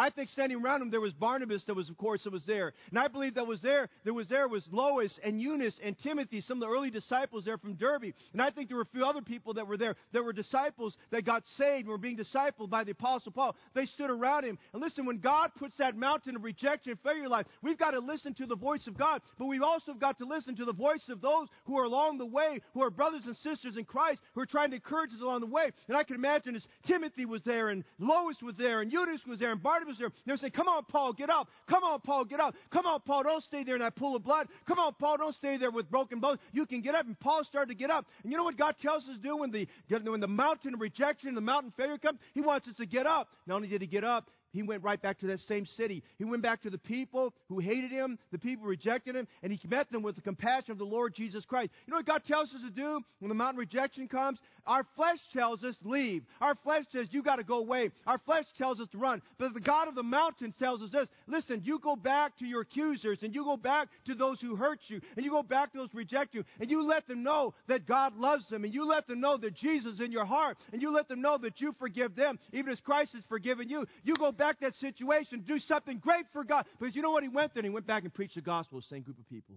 [0.00, 2.72] I think standing around him there was Barnabas that was, of course, that was there.
[2.88, 6.40] And I believe that was there, that was there was Lois and Eunice and Timothy,
[6.40, 8.14] some of the early disciples there from Derbe.
[8.32, 10.96] And I think there were a few other people that were there that were disciples
[11.10, 13.54] that got saved and were being discipled by the Apostle Paul.
[13.74, 14.58] They stood around him.
[14.72, 17.90] And listen, when God puts that mountain of rejection and failure in life, we've got
[17.90, 20.72] to listen to the voice of God, but we've also got to listen to the
[20.72, 24.22] voice of those who are along the way, who are brothers and sisters in Christ,
[24.32, 25.70] who are trying to encourage us along the way.
[25.88, 29.38] And I can imagine as Timothy was there and Lois was there and Eunice was
[29.38, 30.22] there and Barnabas Barnabas there.
[30.26, 31.48] They would say, Come on, Paul, get up.
[31.68, 32.54] Come on, Paul, get up.
[32.70, 34.48] Come on, Paul, don't stay there in that pool of blood.
[34.66, 36.38] Come on, Paul, don't stay there with broken bones.
[36.52, 37.06] You can get up.
[37.06, 38.06] And Paul started to get up.
[38.22, 40.80] And you know what God tells us to do when the, when the mountain of
[40.80, 42.18] rejection, the mountain failure comes?
[42.34, 43.28] He wants us to get up.
[43.46, 46.02] Not only did he get up, he went right back to that same city.
[46.18, 49.68] He went back to the people who hated him, the people rejected him, and he
[49.68, 51.70] met them with the compassion of the Lord Jesus Christ.
[51.86, 54.40] You know what God tells us to do when the mountain rejection comes?
[54.66, 56.24] Our flesh tells us leave.
[56.40, 57.90] Our flesh says you got to go away.
[58.06, 59.22] Our flesh tells us to run.
[59.38, 62.62] But the God of the mountain tells us this: Listen, you go back to your
[62.62, 65.78] accusers, and you go back to those who hurt you, and you go back to
[65.78, 68.84] those who reject you, and you let them know that God loves them, and you
[68.86, 71.60] let them know that Jesus is in your heart, and you let them know that
[71.60, 73.86] you forgive them, even as Christ has forgiven you.
[74.04, 76.64] You go back that situation, do something great for God.
[76.78, 77.22] Because you know what?
[77.22, 79.18] He went there and he went back and preached the gospel to the same group
[79.18, 79.56] of people.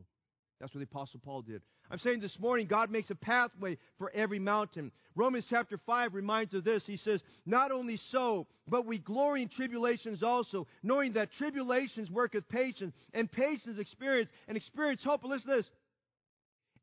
[0.59, 1.61] That's what the Apostle Paul did.
[1.89, 4.91] I'm saying this morning, God makes a pathway for every mountain.
[5.15, 6.83] Romans chapter 5 reminds of this.
[6.85, 12.47] He says, Not only so, but we glory in tribulations also, knowing that tribulations worketh
[12.49, 15.21] patience, and patience experience, and experience hope.
[15.21, 15.69] But listen to this.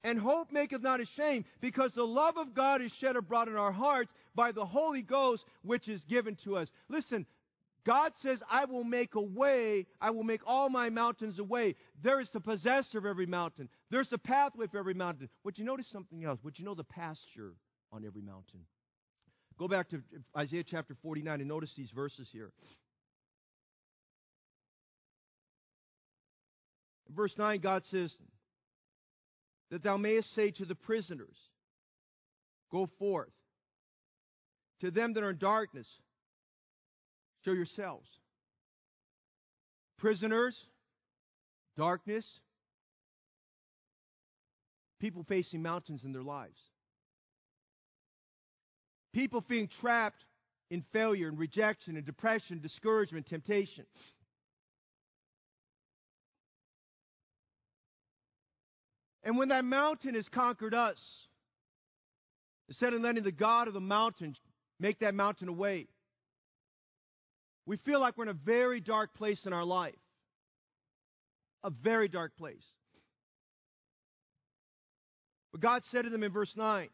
[0.03, 3.73] And hope maketh not ashamed, because the love of God is shed abroad in our
[3.73, 6.69] hearts by the Holy Ghost, which is given to us.
[6.89, 7.27] Listen,
[7.87, 11.77] God says, I will make a way, I will make all my mountains a way.
[12.03, 13.69] There is the possessor of every mountain.
[13.91, 15.29] There's the pathway for every mountain.
[15.45, 16.41] Would you notice something else?
[16.45, 17.55] Would you know the pasture
[17.93, 18.61] on every mountain?
[19.59, 20.03] Go back to
[20.37, 22.51] Isaiah chapter 49 and notice these verses here.
[27.15, 28.15] verse 9, God says,
[29.71, 31.37] That thou mayest say to the prisoners,
[32.71, 33.33] Go forth.
[34.81, 35.87] To them that are in darkness,
[37.45, 38.09] show yourselves.
[39.99, 40.57] Prisoners,
[41.77, 42.27] darkness,
[45.01, 46.59] people facing mountains in their lives.
[49.13, 50.25] People being trapped
[50.71, 53.85] in failure and rejection and depression, discouragement, temptation.
[59.23, 60.99] And when that mountain has conquered us,
[62.69, 64.37] instead of letting the God of the mountain
[64.79, 65.89] make that mountain away,
[67.71, 69.95] we feel like we're in a very dark place in our life.
[71.63, 72.65] A very dark place.
[75.53, 76.89] But God said to them in verse 9,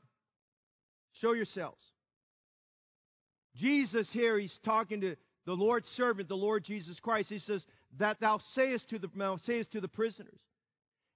[1.22, 1.80] Show yourselves.
[3.56, 7.30] Jesus here, he's talking to the Lord's servant, the Lord Jesus Christ.
[7.30, 7.64] He says,
[7.98, 9.08] That thou sayest to the,
[9.46, 10.40] sayest to the prisoners.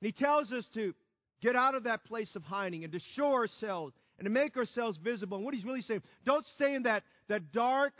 [0.00, 0.94] And he tells us to
[1.42, 4.96] get out of that place of hiding and to show ourselves and to make ourselves
[5.04, 5.36] visible.
[5.36, 7.92] And what he's really saying, don't stay in that, that dark,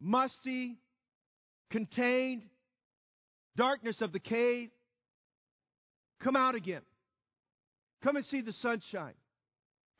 [0.00, 0.76] musty,
[1.70, 2.42] contained
[3.56, 4.70] darkness of the cave.
[6.22, 6.82] Come out again.
[8.02, 9.14] Come and see the sunshine.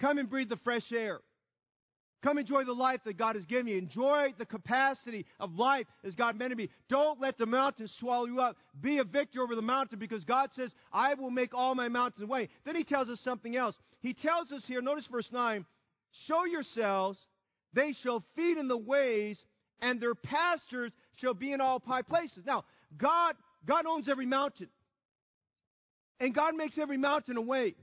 [0.00, 1.20] Come and breathe the fresh air.
[2.22, 3.78] Come enjoy the life that God has given you.
[3.78, 6.70] Enjoy the capacity of life as God meant to be.
[6.88, 8.56] Don't let the mountains swallow you up.
[8.80, 12.24] Be a victor over the mountain because God says, I will make all my mountains
[12.24, 12.48] away.
[12.64, 13.76] Then he tells us something else.
[14.00, 15.64] He tells us here, notice verse 9,
[16.26, 17.18] show yourselves,
[17.74, 19.38] they shall feed in the ways,
[19.80, 22.44] and their pastures shall be in all high places.
[22.46, 22.64] Now,
[22.96, 23.34] God,
[23.66, 24.68] God owns every mountain.
[26.18, 27.74] And God makes every mountain a way.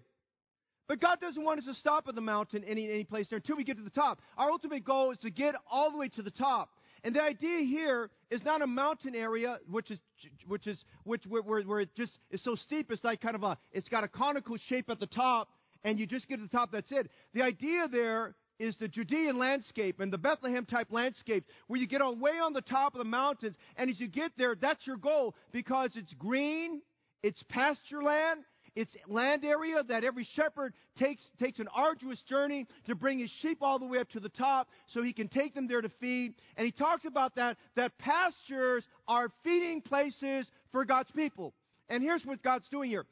[0.87, 3.55] But God doesn't want us to stop at the mountain any, any place there until
[3.55, 4.19] we get to the top.
[4.37, 6.69] Our ultimate goal is to get all the way to the top.
[7.03, 9.99] And the idea here is not a mountain area, which is
[10.47, 12.91] which is which where, where it just is so steep.
[12.91, 15.49] It's like kind of a it's got a conical shape at the top,
[15.83, 16.71] and you just get to the top.
[16.71, 17.09] That's it.
[17.33, 22.01] The idea there is the Judean landscape and the Bethlehem type landscape where you get
[22.01, 24.95] on way on the top of the mountains, and as you get there, that's your
[24.97, 26.81] goal because it's green,
[27.21, 28.41] it's pasture land,
[28.75, 33.59] it's land area that every shepherd takes, takes an arduous journey to bring his sheep
[33.61, 36.33] all the way up to the top so he can take them there to feed.
[36.55, 41.53] And he talks about that, that pastures are feeding places for God's people.
[41.89, 43.05] And here's what God's doing here.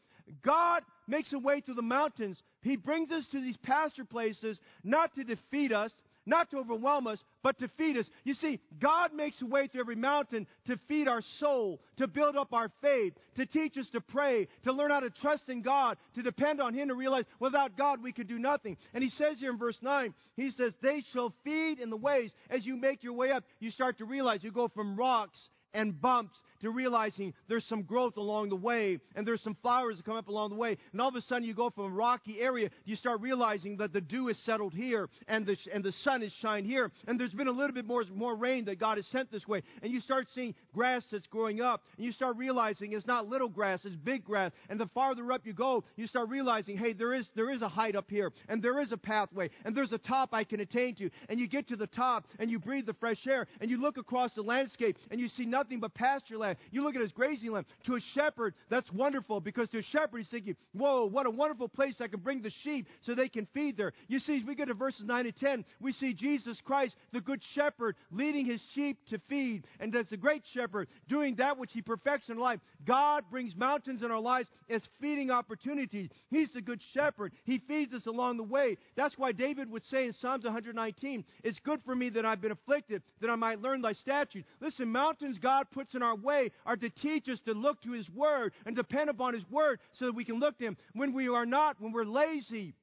[0.43, 2.41] God makes a way through the mountains.
[2.62, 5.91] He brings us to these pasture places not to defeat us,
[6.26, 8.08] not to overwhelm us, but to feed us.
[8.24, 12.36] You see, God makes a way through every mountain to feed our soul, to build
[12.36, 15.97] up our faith, to teach us to pray, to learn how to trust in God,
[16.15, 18.78] to depend on Him, to realize without God we could do nothing.
[18.93, 22.32] And He says here in verse 9, He says, They shall feed in the ways.
[22.50, 25.39] As you make your way up, you start to realize you go from rocks
[25.73, 30.05] and bumps to realizing there's some growth along the way and there's some flowers that
[30.05, 30.77] come up along the way.
[30.91, 33.93] And all of a sudden you go from a rocky area, you start realizing that
[33.93, 36.91] the dew is settled here and the, and the sun is shined here.
[37.07, 39.63] And there's been a little bit more, more rain that God has sent this way.
[39.81, 41.84] And you start seeing grass that's growing up.
[41.97, 44.51] And you start realizing it's not little grass, it's big grass.
[44.69, 47.69] And the farther up you go, you start realizing, hey, there is, there is a
[47.69, 50.95] height up here and there is a pathway and there's a top I can attain
[50.95, 51.10] to.
[51.29, 53.97] And you get to the top and you breathe the fresh air and you look
[53.97, 56.58] across the landscape and you see nothing but pasture land.
[56.71, 57.65] You look at his grazing land.
[57.86, 61.67] To a shepherd, that's wonderful because to a shepherd, he's thinking, whoa, what a wonderful
[61.67, 63.93] place I can bring the sheep so they can feed there.
[64.08, 67.21] You see, as we go to verses 9 and 10, we see Jesus Christ, the
[67.21, 69.65] good shepherd, leading his sheep to feed.
[69.80, 72.60] And that's the great shepherd doing that which he perfects in life.
[72.86, 76.10] God brings mountains in our lives as feeding opportunities.
[76.30, 77.34] He's the good shepherd.
[77.43, 78.78] He feeds us along the way.
[78.95, 82.52] That's why David would say in Psalms 119, It's good for me that I've been
[82.52, 84.47] afflicted, that I might learn thy statutes.
[84.60, 88.09] Listen, mountains God puts in our way are to teach us to look to his
[88.09, 90.77] word and depend upon his word so that we can look to him.
[90.93, 92.73] When we are not, when we're lazy,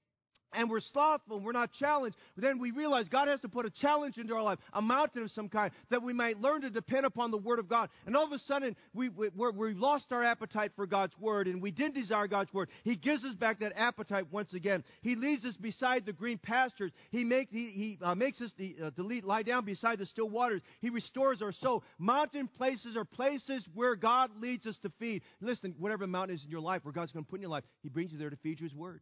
[0.52, 3.70] and we're slothful and we're not challenged, then we realize God has to put a
[3.70, 7.06] challenge into our life, a mountain of some kind, that we might learn to depend
[7.06, 7.88] upon the Word of God.
[8.06, 11.61] And all of a sudden, we, we, we've lost our appetite for God's Word, and
[11.61, 12.68] we didn't desire God's Word.
[12.84, 14.84] He gives us back that appetite once again.
[15.02, 16.92] He leads us beside the green pastures.
[17.11, 20.28] He, make, he, he uh, makes us the, uh, lead, lie down beside the still
[20.28, 20.62] waters.
[20.80, 21.84] He restores our soul.
[21.98, 25.22] Mountain places are places where God leads us to feed.
[25.40, 27.64] Listen, whatever mountain is in your life, where God's going to put in your life,
[27.82, 29.00] He brings you there to feed you His Word.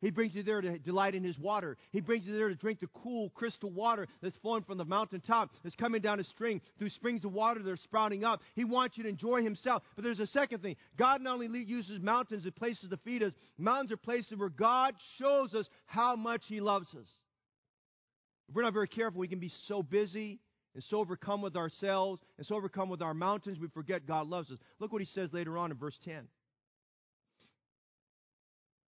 [0.00, 1.76] He brings you there to delight in His water.
[1.90, 5.50] He brings you there to drink the cool crystal water that's flowing from the mountaintop,
[5.64, 8.40] that's coming down a string through springs of water that are sprouting up.
[8.54, 9.82] He wants you to enjoy Himself.
[9.96, 10.76] But there's a second thing.
[10.96, 14.94] God not only uses mountains as places to feed us, mountains are places where God
[15.18, 17.06] shows us how much He loves us.
[18.48, 20.38] If we're not very careful, we can be so busy
[20.74, 24.50] and so overcome with ourselves and so overcome with our mountains, we forget God loves
[24.50, 24.58] us.
[24.78, 26.28] Look what He says later on in verse 10.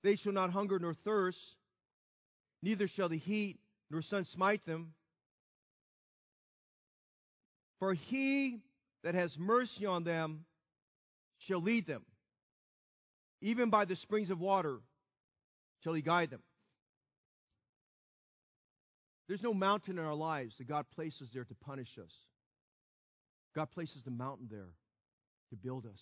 [0.03, 1.39] They shall not hunger nor thirst,
[2.63, 3.59] neither shall the heat
[3.91, 4.95] nor sun smite them.
[7.79, 8.61] For he
[9.05, 10.45] that has mercy on them
[11.39, 12.05] shall lead them.
[13.43, 14.79] Even by the springs of water
[15.83, 16.43] shall he guide them.
[19.29, 22.13] There's no mountain in our lives that God places there to punish us.
[23.55, 24.69] God places the mountain there
[25.51, 26.01] to build us.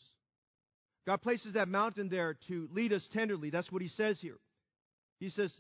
[1.09, 3.49] God places that mountain there to lead us tenderly.
[3.49, 4.37] That's what he says here.
[5.18, 5.51] He says,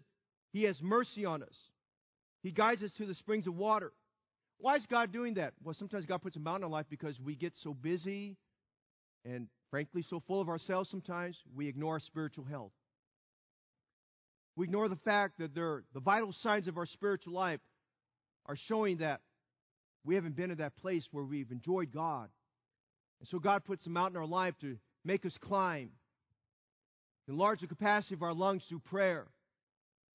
[0.52, 1.56] He has mercy on us.
[2.42, 3.94] He guides us to the springs of water.
[4.58, 5.54] Why is God doing that?
[5.64, 8.36] Well, sometimes God puts a mountain in our life because we get so busy
[9.24, 12.72] and, frankly, so full of ourselves sometimes, we ignore our spiritual health.
[14.54, 17.60] We ignore the fact that there, the vital signs of our spiritual life
[18.44, 19.22] are showing that
[20.04, 22.28] we haven't been in that place where we've enjoyed God.
[23.20, 24.76] And so God puts a mountain in our life to
[25.08, 25.88] make us climb,
[27.28, 29.26] enlarge the capacity of our lungs through prayer,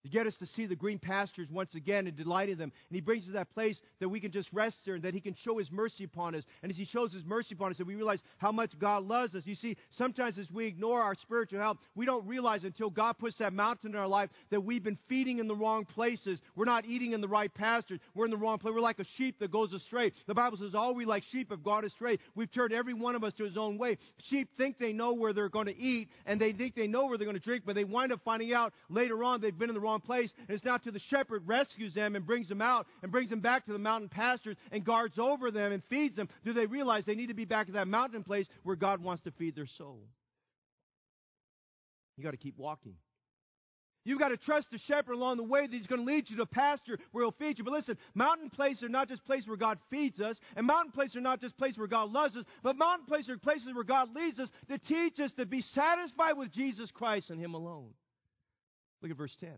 [0.03, 2.71] to get us to see the green pastures once again and delight in them.
[2.89, 5.13] And He brings us to that place that we can just rest there and that
[5.13, 6.43] He can show His mercy upon us.
[6.61, 9.35] And as He shows His mercy upon us, that we realize how much God loves
[9.35, 9.43] us.
[9.45, 13.37] You see, sometimes as we ignore our spiritual health, we don't realize until God puts
[13.39, 16.39] that mountain in our life that we've been feeding in the wrong places.
[16.55, 17.99] We're not eating in the right pastures.
[18.13, 18.73] We're in the wrong place.
[18.73, 20.11] We're like a sheep that goes astray.
[20.27, 22.19] The Bible says, all we like sheep have gone astray.
[22.35, 23.97] We've turned every one of us to his own way.
[24.29, 27.17] Sheep think they know where they're going to eat and they think they know where
[27.17, 29.75] they're going to drink, but they wind up finding out later on they've been in
[29.75, 30.31] the wrong place.
[30.47, 33.39] And it's not till the shepherd rescues them and brings them out and brings them
[33.39, 37.05] back to the mountain pastures and guards over them and feeds them do they realize
[37.05, 39.67] they need to be back at that mountain place where God wants to feed their
[39.77, 39.99] soul.
[42.17, 42.95] You got to keep walking.
[44.05, 46.37] You've got to trust the shepherd along the way that he's going to lead you
[46.37, 47.63] to pasture where he'll feed you.
[47.63, 51.15] But listen, mountain places are not just places where God feeds us, and mountain places
[51.15, 54.13] are not just places where God loves us, but mountain places are places where God
[54.13, 57.91] leads us to teach us to be satisfied with Jesus Christ and him alone.
[59.01, 59.49] Look at verse 10.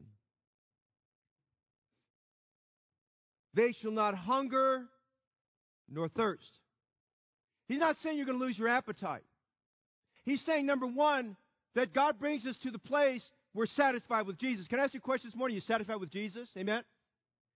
[3.56, 4.84] They shall not hunger
[5.90, 6.50] nor thirst.
[7.68, 9.24] He's not saying you're going to lose your appetite.
[10.24, 11.36] He's saying, number one,
[11.76, 14.68] that God brings us to the place we're satisfied with Jesus.
[14.68, 15.56] Can I ask you a question this morning?
[15.56, 16.50] Are you satisfied with Jesus?
[16.58, 16.84] Amen?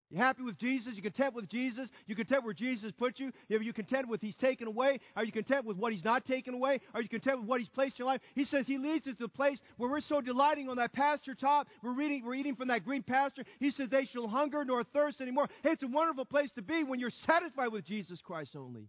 [0.10, 0.95] You happy with Jesus?
[0.95, 1.88] You content with Jesus?
[2.08, 3.32] You content where Jesus put you?
[3.52, 5.00] Are you content with He's taken away?
[5.15, 6.82] Are you content with what He's not taken away?
[6.95, 8.22] Are you content with what He's placed in your life?
[8.34, 11.36] He says He leads us to the place where we're so delighting on that pasture
[11.36, 11.67] top.
[11.84, 13.43] We're reading, we're eating from that green pasture.
[13.60, 15.48] He says they shall hunger nor thirst anymore.
[15.62, 18.88] Hey, it's a wonderful place to be when you're satisfied with Jesus Christ only.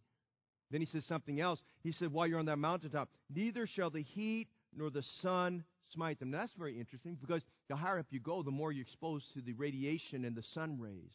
[0.70, 1.61] Then He says something else.
[1.83, 6.18] He said, while you're on that mountaintop, neither shall the heat nor the sun smite
[6.18, 6.31] them.
[6.31, 9.40] Now, that's very interesting because the higher up you go, the more you're exposed to
[9.40, 11.12] the radiation and the sun rays.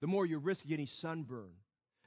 [0.00, 1.52] The more you risk getting sunburn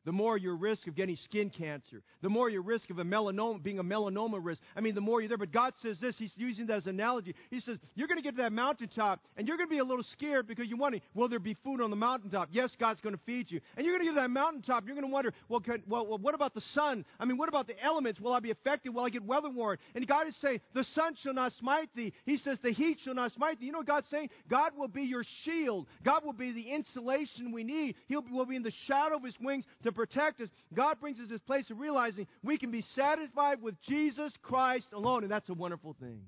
[0.06, 3.62] the more your risk of getting skin cancer, the more your risk of a melanoma,
[3.62, 4.62] being a melanoma risk.
[4.76, 5.38] I mean, the more you're there.
[5.38, 7.36] But God says this, He's using that as an analogy.
[7.50, 9.84] He says, You're going to get to that mountaintop, and you're going to be a
[9.84, 12.50] little scared because you're wondering, Will there be food on the mountaintop?
[12.52, 13.60] Yes, God's going to feed you.
[13.76, 16.06] And you're going to get to that mountaintop, you're going to wonder, well, can, well,
[16.06, 17.04] well, what about the sun?
[17.20, 18.20] I mean, what about the elements?
[18.20, 18.94] Will I be affected?
[18.94, 19.78] Will I get weather worn?
[19.96, 22.14] And God is saying, The sun shall not smite thee.
[22.26, 23.66] He says, The heat shall not smite thee.
[23.66, 24.30] You know what God's saying?
[24.50, 27.96] God will be your shield, God will be the insulation we need.
[28.08, 30.50] He will be in the shadow of His wings to protect us.
[30.74, 35.24] God brings us this place of realizing we can be satisfied with Jesus Christ alone,
[35.24, 36.22] and that's a wonderful thing.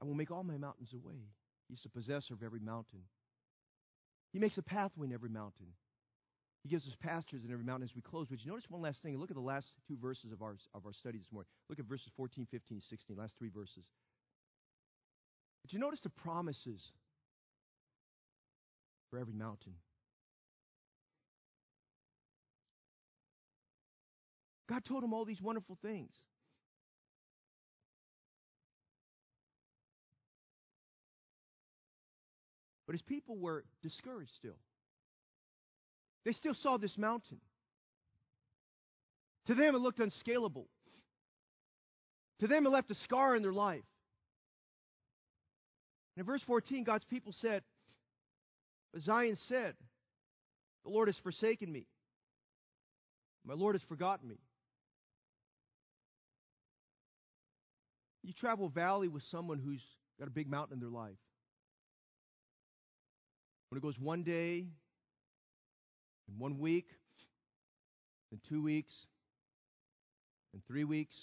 [0.00, 1.20] I will make all my mountains away.
[1.68, 3.00] He's the possessor of every mountain.
[4.32, 5.68] He makes a pathway in every mountain.
[6.62, 8.26] He gives us pastures in every mountain as we close.
[8.28, 9.18] But you notice one last thing?
[9.18, 11.48] Look at the last two verses of our, of our study this morning.
[11.68, 13.84] Look at verses 14, 15, 16, last three verses.
[15.62, 16.80] Did you notice the promises
[19.10, 19.74] for every mountain?
[24.68, 26.10] God told him all these wonderful things.
[32.86, 34.58] But his people were discouraged still.
[36.24, 37.40] They still saw this mountain.
[39.46, 40.68] To them, it looked unscalable.
[42.40, 43.84] To them, it left a scar in their life.
[46.16, 47.62] And in verse 14, God's people said,
[48.92, 49.76] "But Zion said,
[50.84, 51.86] The Lord has forsaken me.
[53.44, 54.38] My Lord has forgotten me.
[58.24, 59.82] You travel valley with someone who's
[60.18, 61.18] got a big mountain in their life.
[63.68, 64.66] When it goes one day,
[66.26, 66.86] and one week,
[68.32, 68.92] and two weeks,
[70.54, 71.14] and three weeks,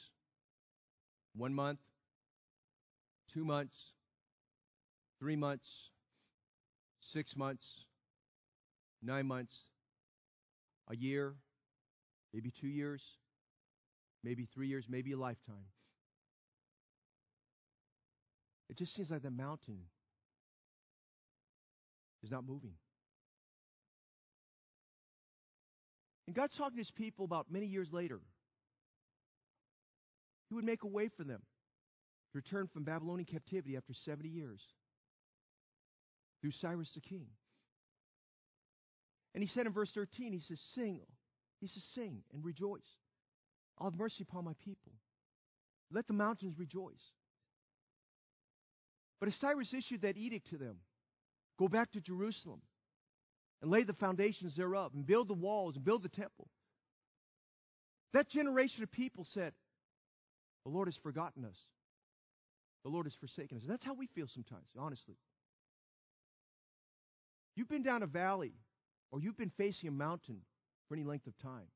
[1.36, 1.80] one month,
[3.34, 3.76] two months,
[5.20, 5.68] three months,
[6.99, 7.66] six months,
[9.02, 9.54] nine months,
[10.88, 11.34] a year,
[12.32, 13.02] maybe two years,
[14.24, 15.66] maybe three years, maybe a lifetime.
[18.72, 19.80] It just seems like the mountain
[22.24, 22.72] is not moving.
[26.26, 28.22] And God's talking to his people about many years later.
[30.47, 31.41] He would make a way for them
[32.32, 34.61] to return from Babylonian captivity after 70 years
[36.39, 37.28] through Cyrus the king.
[39.36, 41.01] And he said in verse 13, he says, Sing.
[41.59, 42.80] He says, Sing and rejoice.
[43.78, 44.93] I'll have mercy upon my people.
[45.91, 47.03] Let the mountains rejoice.
[49.22, 50.78] But as Cyrus issued that edict to them,
[51.57, 52.59] go back to Jerusalem
[53.61, 56.47] and lay the foundations thereof and build the walls and build the temple.
[58.13, 59.53] That generation of people said,
[60.65, 61.55] The Lord has forgotten us.
[62.84, 63.63] The Lord has forsaken us.
[63.67, 65.15] That's how we feel sometimes, honestly.
[67.55, 68.53] You've been down a valley
[69.11, 70.38] or you've been facing a mountain
[70.88, 71.67] for any length of time.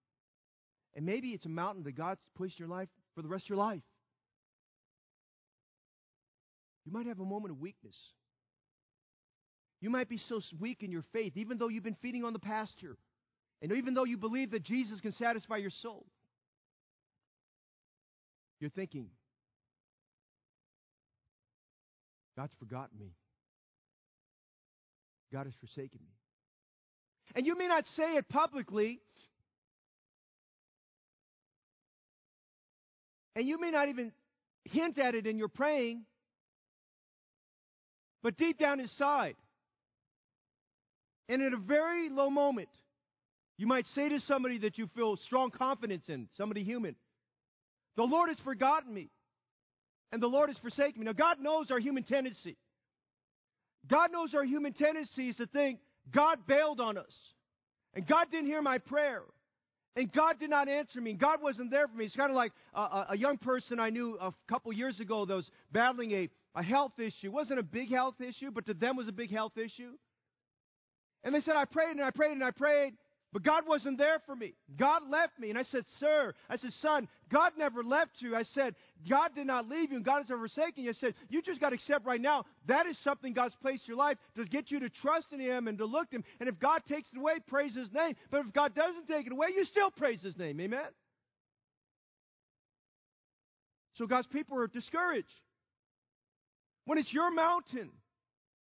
[0.95, 3.49] And maybe it's a mountain that God's placed in your life for the rest of
[3.49, 3.81] your life.
[6.85, 7.95] You might have a moment of weakness.
[9.81, 12.39] You might be so weak in your faith, even though you've been feeding on the
[12.39, 12.97] pasture,
[13.61, 16.05] and even though you believe that Jesus can satisfy your soul.
[18.59, 19.09] You're thinking,
[22.37, 23.13] God's forgotten me.
[25.31, 26.13] God has forsaken me.
[27.35, 29.01] And you may not say it publicly,
[33.35, 34.13] and you may not even
[34.63, 36.05] hint at it in your praying,
[38.25, 39.35] but deep down inside,
[41.29, 42.69] and in a very low moment,
[43.55, 46.95] you might say to somebody that you feel strong confidence in, somebody human,
[47.97, 49.11] The Lord has forgotten me,
[50.11, 51.05] and the Lord has forsaken me.
[51.05, 52.57] Now, God knows our human tendency.
[53.87, 55.77] God knows our human tendency is to think
[56.11, 57.15] God bailed on us,
[57.93, 59.21] and God didn't hear my prayer.
[59.95, 61.11] And God did not answer me.
[61.11, 62.05] and God wasn't there for me.
[62.05, 65.33] It's kind of like a, a young person I knew a couple years ago that
[65.33, 67.27] was battling a, a health issue.
[67.27, 69.91] It wasn't a big health issue, but to them was a big health issue.
[71.23, 72.93] And they said, I prayed and I prayed and I prayed,
[73.33, 74.53] but God wasn't there for me.
[74.77, 75.49] God left me.
[75.49, 78.33] And I said, Sir, I said, Son, God never left you.
[78.33, 78.75] I said,
[79.09, 80.91] God did not leave you and God has never forsaken you.
[80.91, 83.95] I said, You just got to accept right now that is something God's placed in
[83.95, 86.23] your life to get you to trust in Him and to look to Him.
[86.39, 88.15] And if God takes it away, praise His name.
[88.31, 90.61] But if God doesn't take it away, you still praise His name.
[90.61, 90.87] Amen?
[93.95, 95.27] So God's people are discouraged.
[96.85, 97.91] When it's your mountain,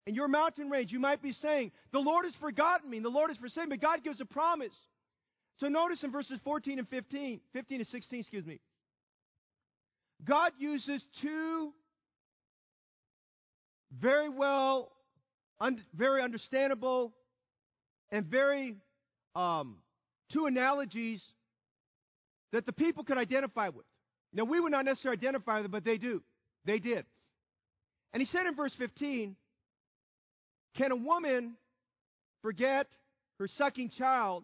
[0.05, 3.09] and your mountain range, you might be saying, The Lord has forgotten me, and the
[3.09, 3.78] Lord has forsaken me.
[3.78, 4.74] But God gives a promise.
[5.57, 8.59] So notice in verses 14 and 15, 15 and 16, excuse me.
[10.26, 11.71] God uses two
[13.99, 14.91] very well,
[15.59, 17.13] un, very understandable,
[18.11, 18.76] and very
[19.36, 19.78] um,
[20.32, 21.24] two analogies
[22.51, 23.86] that the people could identify with.
[24.34, 26.24] Now, we would not necessarily identify with them, but they do.
[26.65, 27.05] They did.
[28.14, 29.36] And he said in verse 15,
[30.78, 31.55] can a woman
[32.43, 32.88] forget
[33.39, 34.43] her sucking child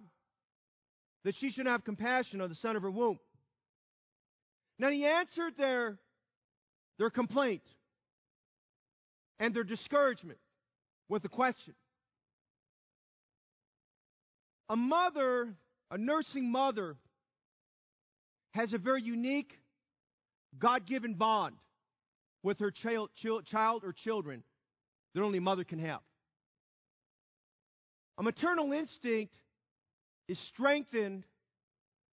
[1.24, 3.20] that she should have compassion on the son of her womb?
[4.80, 5.98] Now he answered their,
[6.98, 7.62] their complaint
[9.40, 10.40] and their discouragement
[11.08, 11.76] with a question.
[14.70, 15.54] A mother,
[15.92, 16.96] a nursing mother,
[18.52, 19.52] has a very unique
[20.58, 21.56] God given bond
[22.44, 23.10] with her child,
[23.46, 24.44] child or children
[25.14, 26.00] that only mother can have.
[28.18, 29.36] A maternal instinct
[30.28, 31.24] is strengthened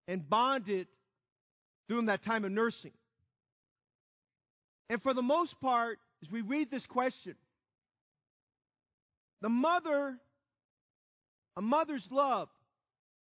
[0.08, 0.88] and bonded
[1.88, 2.92] during that time of nursing.
[4.90, 7.36] And for the most part, as we read this question,
[9.42, 10.18] the mother,
[11.56, 12.50] a mother's love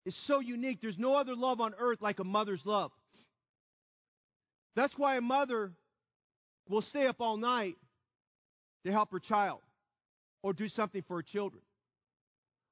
[0.04, 0.78] is so unique.
[0.82, 2.90] There's no other love on earth like a mother's love.
[4.76, 5.72] That's why a mother
[6.68, 7.76] will stay up all night
[8.84, 9.60] to help her child
[10.42, 11.62] or do something for her children.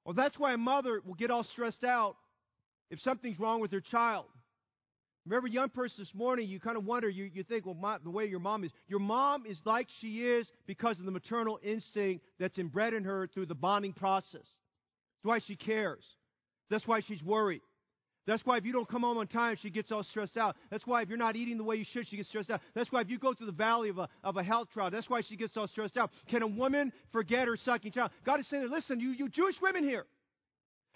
[0.04, 2.16] Well, that's why a mother will get all stressed out
[2.90, 4.26] if something's wrong with her child.
[5.24, 8.10] Remember, young person this morning, you kind of wonder, you, you think, well, my, the
[8.10, 8.72] way your mom is.
[8.88, 13.28] Your mom is like she is because of the maternal instinct that's inbred in her
[13.28, 14.32] through the bonding process.
[14.42, 16.02] That's why she cares.
[16.70, 17.62] That's why she's worried.
[18.26, 20.56] That's why if you don't come home on time, she gets all stressed out.
[20.70, 22.60] That's why if you're not eating the way you should, she gets stressed out.
[22.74, 25.10] That's why if you go through the valley of a, of a health trial, that's
[25.10, 26.10] why she gets all stressed out.
[26.28, 28.10] Can a woman forget her sucking child?
[28.24, 30.06] God is saying, listen, you, you Jewish women here,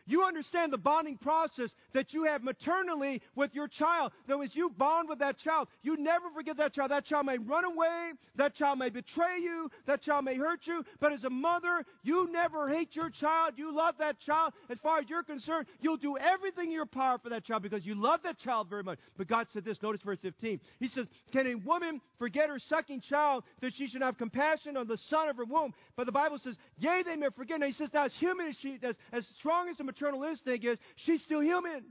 [0.07, 4.13] you understand the bonding process that you have maternally with your child.
[4.29, 6.93] That as you bond with that child, you never forget that child.
[6.93, 8.13] That child may run away.
[8.37, 9.71] That child may betray you.
[9.87, 10.85] That child may hurt you.
[11.01, 13.55] But as a mother, you never hate your child.
[13.57, 14.53] You love that child.
[14.71, 17.85] As far as you're concerned, you'll do everything in your power for that child because
[17.85, 18.99] you love that child very much.
[19.17, 19.83] But God said this.
[19.83, 20.61] Notice verse 15.
[20.79, 24.87] He says, Can a woman forget her sucking child that she should have compassion on
[24.87, 25.75] the son of her womb?
[25.97, 27.57] But the Bible says, Yea, they may forget.
[27.57, 30.65] And he says, Now as human as she, as, as strong as a maternal instinct
[30.65, 31.85] is she's still human.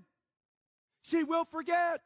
[1.04, 2.02] She will forget.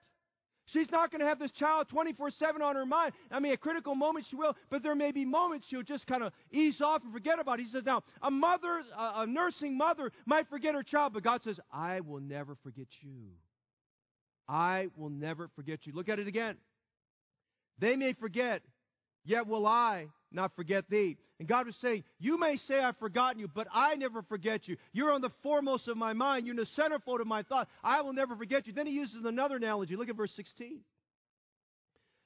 [0.66, 3.14] She's not going to have this child 24 7 on her mind.
[3.32, 6.22] I mean, at critical moments she will, but there may be moments she'll just kind
[6.24, 7.64] of ease off and forget about it.
[7.64, 11.42] He says, now, a mother, a, a nursing mother might forget her child, but God
[11.42, 13.32] says, I will never forget you.
[14.48, 15.94] I will never forget you.
[15.94, 16.58] Look at it again.
[17.80, 18.62] They may forget,
[19.26, 21.18] yet will I not forget thee.
[21.40, 24.78] And God was saying, You may say I've forgotten you, but I never forget you.
[24.92, 26.46] You're on the foremost of my mind.
[26.46, 27.68] You're in the centerfold of my thought.
[27.84, 28.74] I will never forget you.
[28.74, 29.96] Then he uses another analogy.
[29.96, 30.80] Look at verse 16.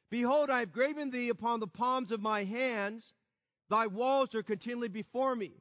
[0.10, 3.04] Behold, I have graven thee upon the palms of my hands.
[3.70, 5.54] Thy walls are continually before me.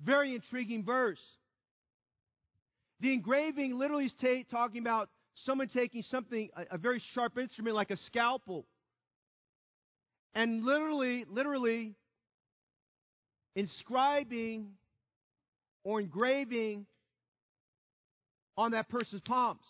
[0.00, 1.20] Very intriguing verse.
[3.00, 7.74] The engraving literally is ta- talking about someone taking something, a, a very sharp instrument
[7.74, 8.64] like a scalpel,
[10.34, 11.94] and literally, literally
[13.54, 14.72] inscribing
[15.84, 16.86] or engraving
[18.56, 19.64] on that person's palms.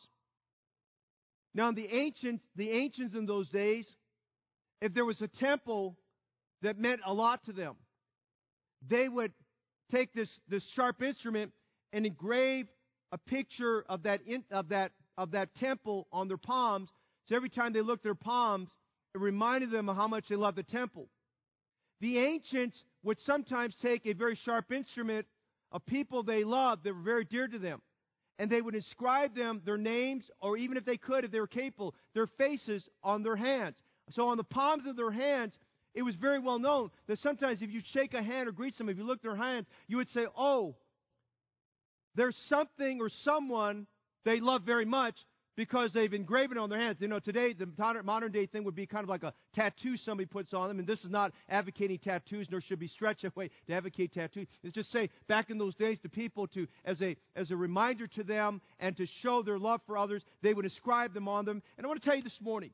[1.54, 3.86] Now, the ancients, the ancients in those days,
[4.80, 5.96] if there was a temple
[6.62, 7.76] that meant a lot to them,
[8.88, 9.32] they would
[9.90, 11.52] take this, this sharp instrument
[11.92, 12.66] and engrave
[13.12, 16.88] a picture of that, in, of that, of that temple on their palms.
[17.26, 18.70] So every time they looked at their palms,
[19.14, 21.08] it reminded them of how much they loved the temple.
[22.00, 25.26] The ancients would sometimes take a very sharp instrument
[25.70, 27.80] of people they loved that were very dear to them,
[28.38, 31.46] and they would inscribe them, their names, or even if they could, if they were
[31.46, 33.76] capable, their faces on their hands.
[34.10, 35.56] So on the palms of their hands,
[35.94, 38.92] it was very well known that sometimes if you shake a hand or greet someone,
[38.92, 40.74] if you look at their hands, you would say, Oh,
[42.14, 43.86] there's something or someone
[44.24, 45.16] they love very much
[45.56, 46.98] because they've engraven it on their hands.
[47.00, 47.68] You know, today the
[48.04, 50.86] modern day thing would be kind of like a tattoo somebody puts on them, and
[50.88, 54.46] this is not advocating tattoos, nor should be stretched that way to advocate tattoos.
[54.62, 58.06] It's just say back in those days the people to as a as a reminder
[58.08, 61.62] to them and to show their love for others, they would inscribe them on them.
[61.76, 62.70] And I want to tell you this morning,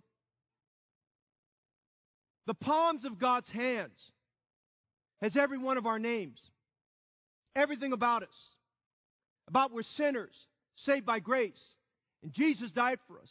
[2.46, 3.98] the palms of God's hands
[5.20, 6.38] has every one of our names,
[7.56, 8.28] everything about us,
[9.48, 10.34] about we're sinners
[10.76, 11.58] saved by grace
[12.22, 13.30] and Jesus died for us.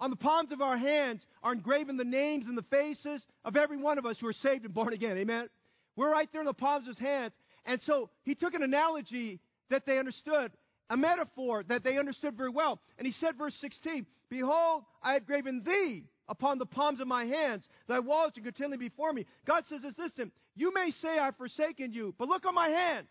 [0.00, 3.76] On the palms of our hands are engraven the names and the faces of every
[3.76, 5.16] one of us who are saved and born again.
[5.16, 5.48] Amen.
[5.96, 7.32] We're right there in the palms of his hands.
[7.64, 9.40] And so he took an analogy
[9.70, 10.52] that they understood,
[10.90, 12.80] a metaphor that they understood very well.
[12.98, 17.24] And he said, verse 16, Behold, I have graven thee upon the palms of my
[17.24, 17.64] hands.
[17.86, 19.26] Thy walls are continually before me.
[19.46, 23.08] God says this, listen, you may say I've forsaken you, but look on my hands.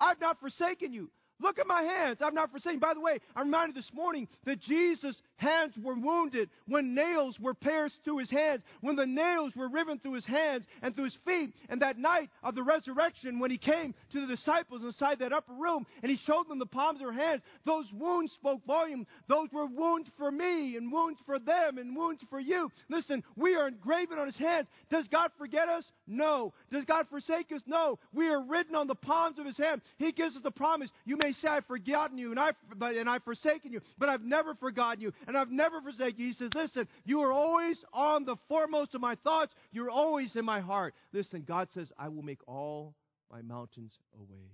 [0.00, 1.10] I've not forsaken you.
[1.40, 2.18] Look at my hands.
[2.20, 2.80] I'm not forsaken.
[2.80, 7.54] By the way, I'm reminded this morning that Jesus' hands were wounded when nails were
[7.54, 11.18] pierced through his hands, when the nails were riven through his hands and through his
[11.24, 11.54] feet.
[11.68, 15.52] And that night of the resurrection, when he came to the disciples inside that upper
[15.52, 19.06] room and he showed them the palms of their hands, those wounds spoke volume.
[19.28, 22.70] Those were wounds for me and wounds for them and wounds for you.
[22.88, 24.66] Listen, we are engraven on his hands.
[24.90, 25.84] Does God forget us?
[26.06, 26.52] No.
[26.72, 27.62] Does God forsake us?
[27.66, 27.98] No.
[28.12, 29.82] We are written on the palms of his hand.
[29.98, 30.90] He gives us the promise.
[31.04, 34.54] You may say, I've forgotten you and I've, and I've forsaken you, but I've never
[34.54, 36.28] forgotten you and I've never forsaken you.
[36.28, 39.54] He says, listen, you are always on the foremost of my thoughts.
[39.72, 40.94] You're always in my heart.
[41.12, 42.94] Listen, God says, I will make all
[43.30, 44.52] my mountains away.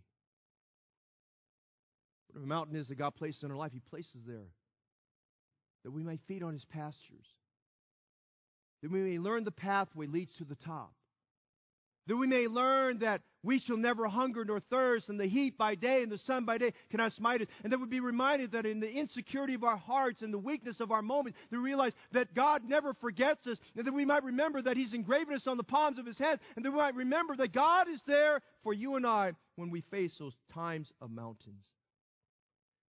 [2.28, 4.50] Whatever mountain is that God places in our life, He places there
[5.84, 7.26] that we may feed on His pastures,
[8.82, 10.92] that we may learn the pathway leads to the top
[12.06, 15.74] that we may learn that we shall never hunger nor thirst, and the heat by
[15.74, 18.64] day and the sun by day cannot smite us, and that we be reminded that
[18.64, 22.34] in the insecurity of our hearts and the weakness of our moments, we realize that
[22.34, 25.62] God never forgets us, and that we might remember that He's engraven us on the
[25.62, 28.96] palms of His hands, and that we might remember that God is there for you
[28.96, 31.64] and I when we face those times of mountains.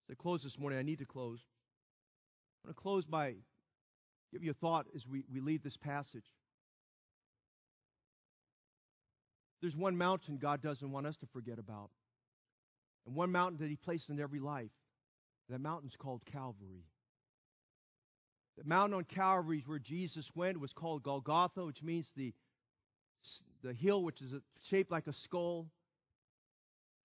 [0.09, 1.41] To close this morning, I need to close.
[2.65, 3.35] I want to close by
[4.33, 6.25] give you a thought as we, we leave this passage.
[9.65, 11.89] There's one mountain God doesn't want us to forget about,
[13.07, 14.69] and one mountain that He placed in every life.
[15.49, 16.85] That mountain's called Calvary.
[18.59, 20.61] The mountain on Calvary where Jesus went.
[20.61, 22.35] Was called Golgotha, which means the,
[23.63, 24.35] the hill which is
[24.69, 25.67] shaped like a skull.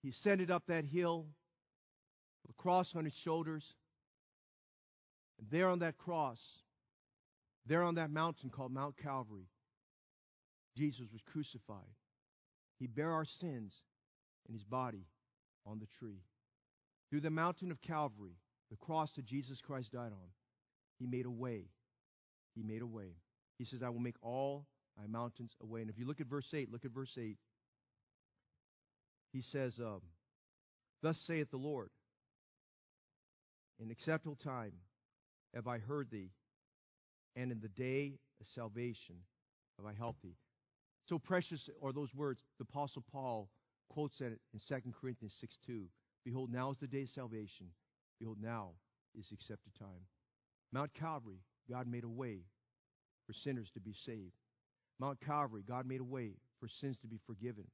[0.04, 1.28] He ascended up that hill
[2.46, 3.64] with a cross on his shoulders.
[5.40, 6.40] And there on that cross,
[7.66, 9.48] there on that mountain called Mount Calvary,
[10.76, 11.88] Jesus was crucified.
[12.80, 13.74] He bare our sins
[14.48, 15.06] in his body
[15.66, 16.24] on the tree.
[17.10, 18.38] Through the mountain of Calvary,
[18.70, 20.30] the cross that Jesus Christ died on,
[20.98, 21.66] he made a way.
[22.56, 23.16] He made a way.
[23.58, 24.66] He says, I will make all
[24.98, 25.82] my mountains a way.
[25.82, 27.38] And if you look at verse 8, look at verse 8.
[29.34, 30.02] He says, um,
[31.02, 31.90] Thus saith the Lord,
[33.80, 34.74] In acceptable time
[35.54, 36.32] have I heard thee,
[37.36, 39.16] and in the day of salvation
[39.78, 40.36] have I helped thee.
[41.10, 42.40] So precious are those words.
[42.60, 43.50] The Apostle Paul
[43.90, 45.86] quotes that in 2 Corinthians 6 2.
[46.24, 47.68] Behold, now is the day of salvation.
[48.20, 48.74] Behold, now
[49.18, 50.06] is the accepted time.
[50.72, 52.42] Mount Calvary, God made a way
[53.26, 54.34] for sinners to be saved.
[55.00, 57.66] Mount Calvary, God made a way for sins to be forgiven.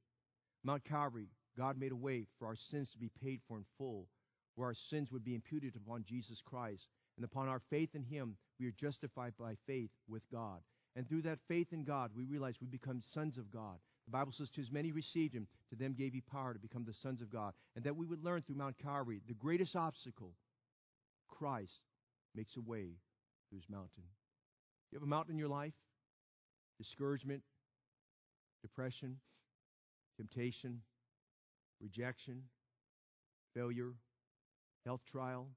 [0.64, 1.28] Mount Calvary,
[1.58, 4.08] God made a way for our sins to be paid for in full,
[4.54, 6.88] where our sins would be imputed upon Jesus Christ.
[7.16, 10.60] And upon our faith in Him, we are justified by faith with God.
[10.96, 13.76] And through that faith in God, we realize we become sons of God.
[14.06, 16.84] The Bible says, To as many received Him, to them gave He power to become
[16.86, 17.52] the sons of God.
[17.76, 20.32] And that we would learn through Mount Calvary the greatest obstacle,
[21.28, 21.80] Christ,
[22.34, 22.94] makes a way
[23.50, 24.04] through His mountain.
[24.90, 25.74] You have a mountain in your life?
[26.78, 27.42] Discouragement,
[28.62, 29.18] depression,
[30.16, 30.80] temptation,
[31.80, 32.42] rejection,
[33.54, 33.92] failure,
[34.86, 35.48] health trial,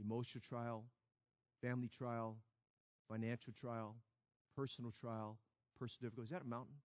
[0.00, 0.84] emotional trial,
[1.62, 2.36] family trial,
[3.08, 3.94] financial trial,
[4.56, 5.38] personal trial,
[5.78, 6.26] personal difficulty.
[6.26, 6.76] Is that a mountain?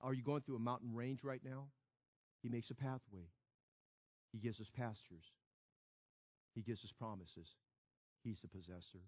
[0.00, 1.68] Are you going through a mountain range right now?
[2.42, 3.28] He makes a pathway.
[4.32, 5.24] He gives us pastures.
[6.54, 7.48] He gives us promises.
[8.22, 9.00] He's the possessor.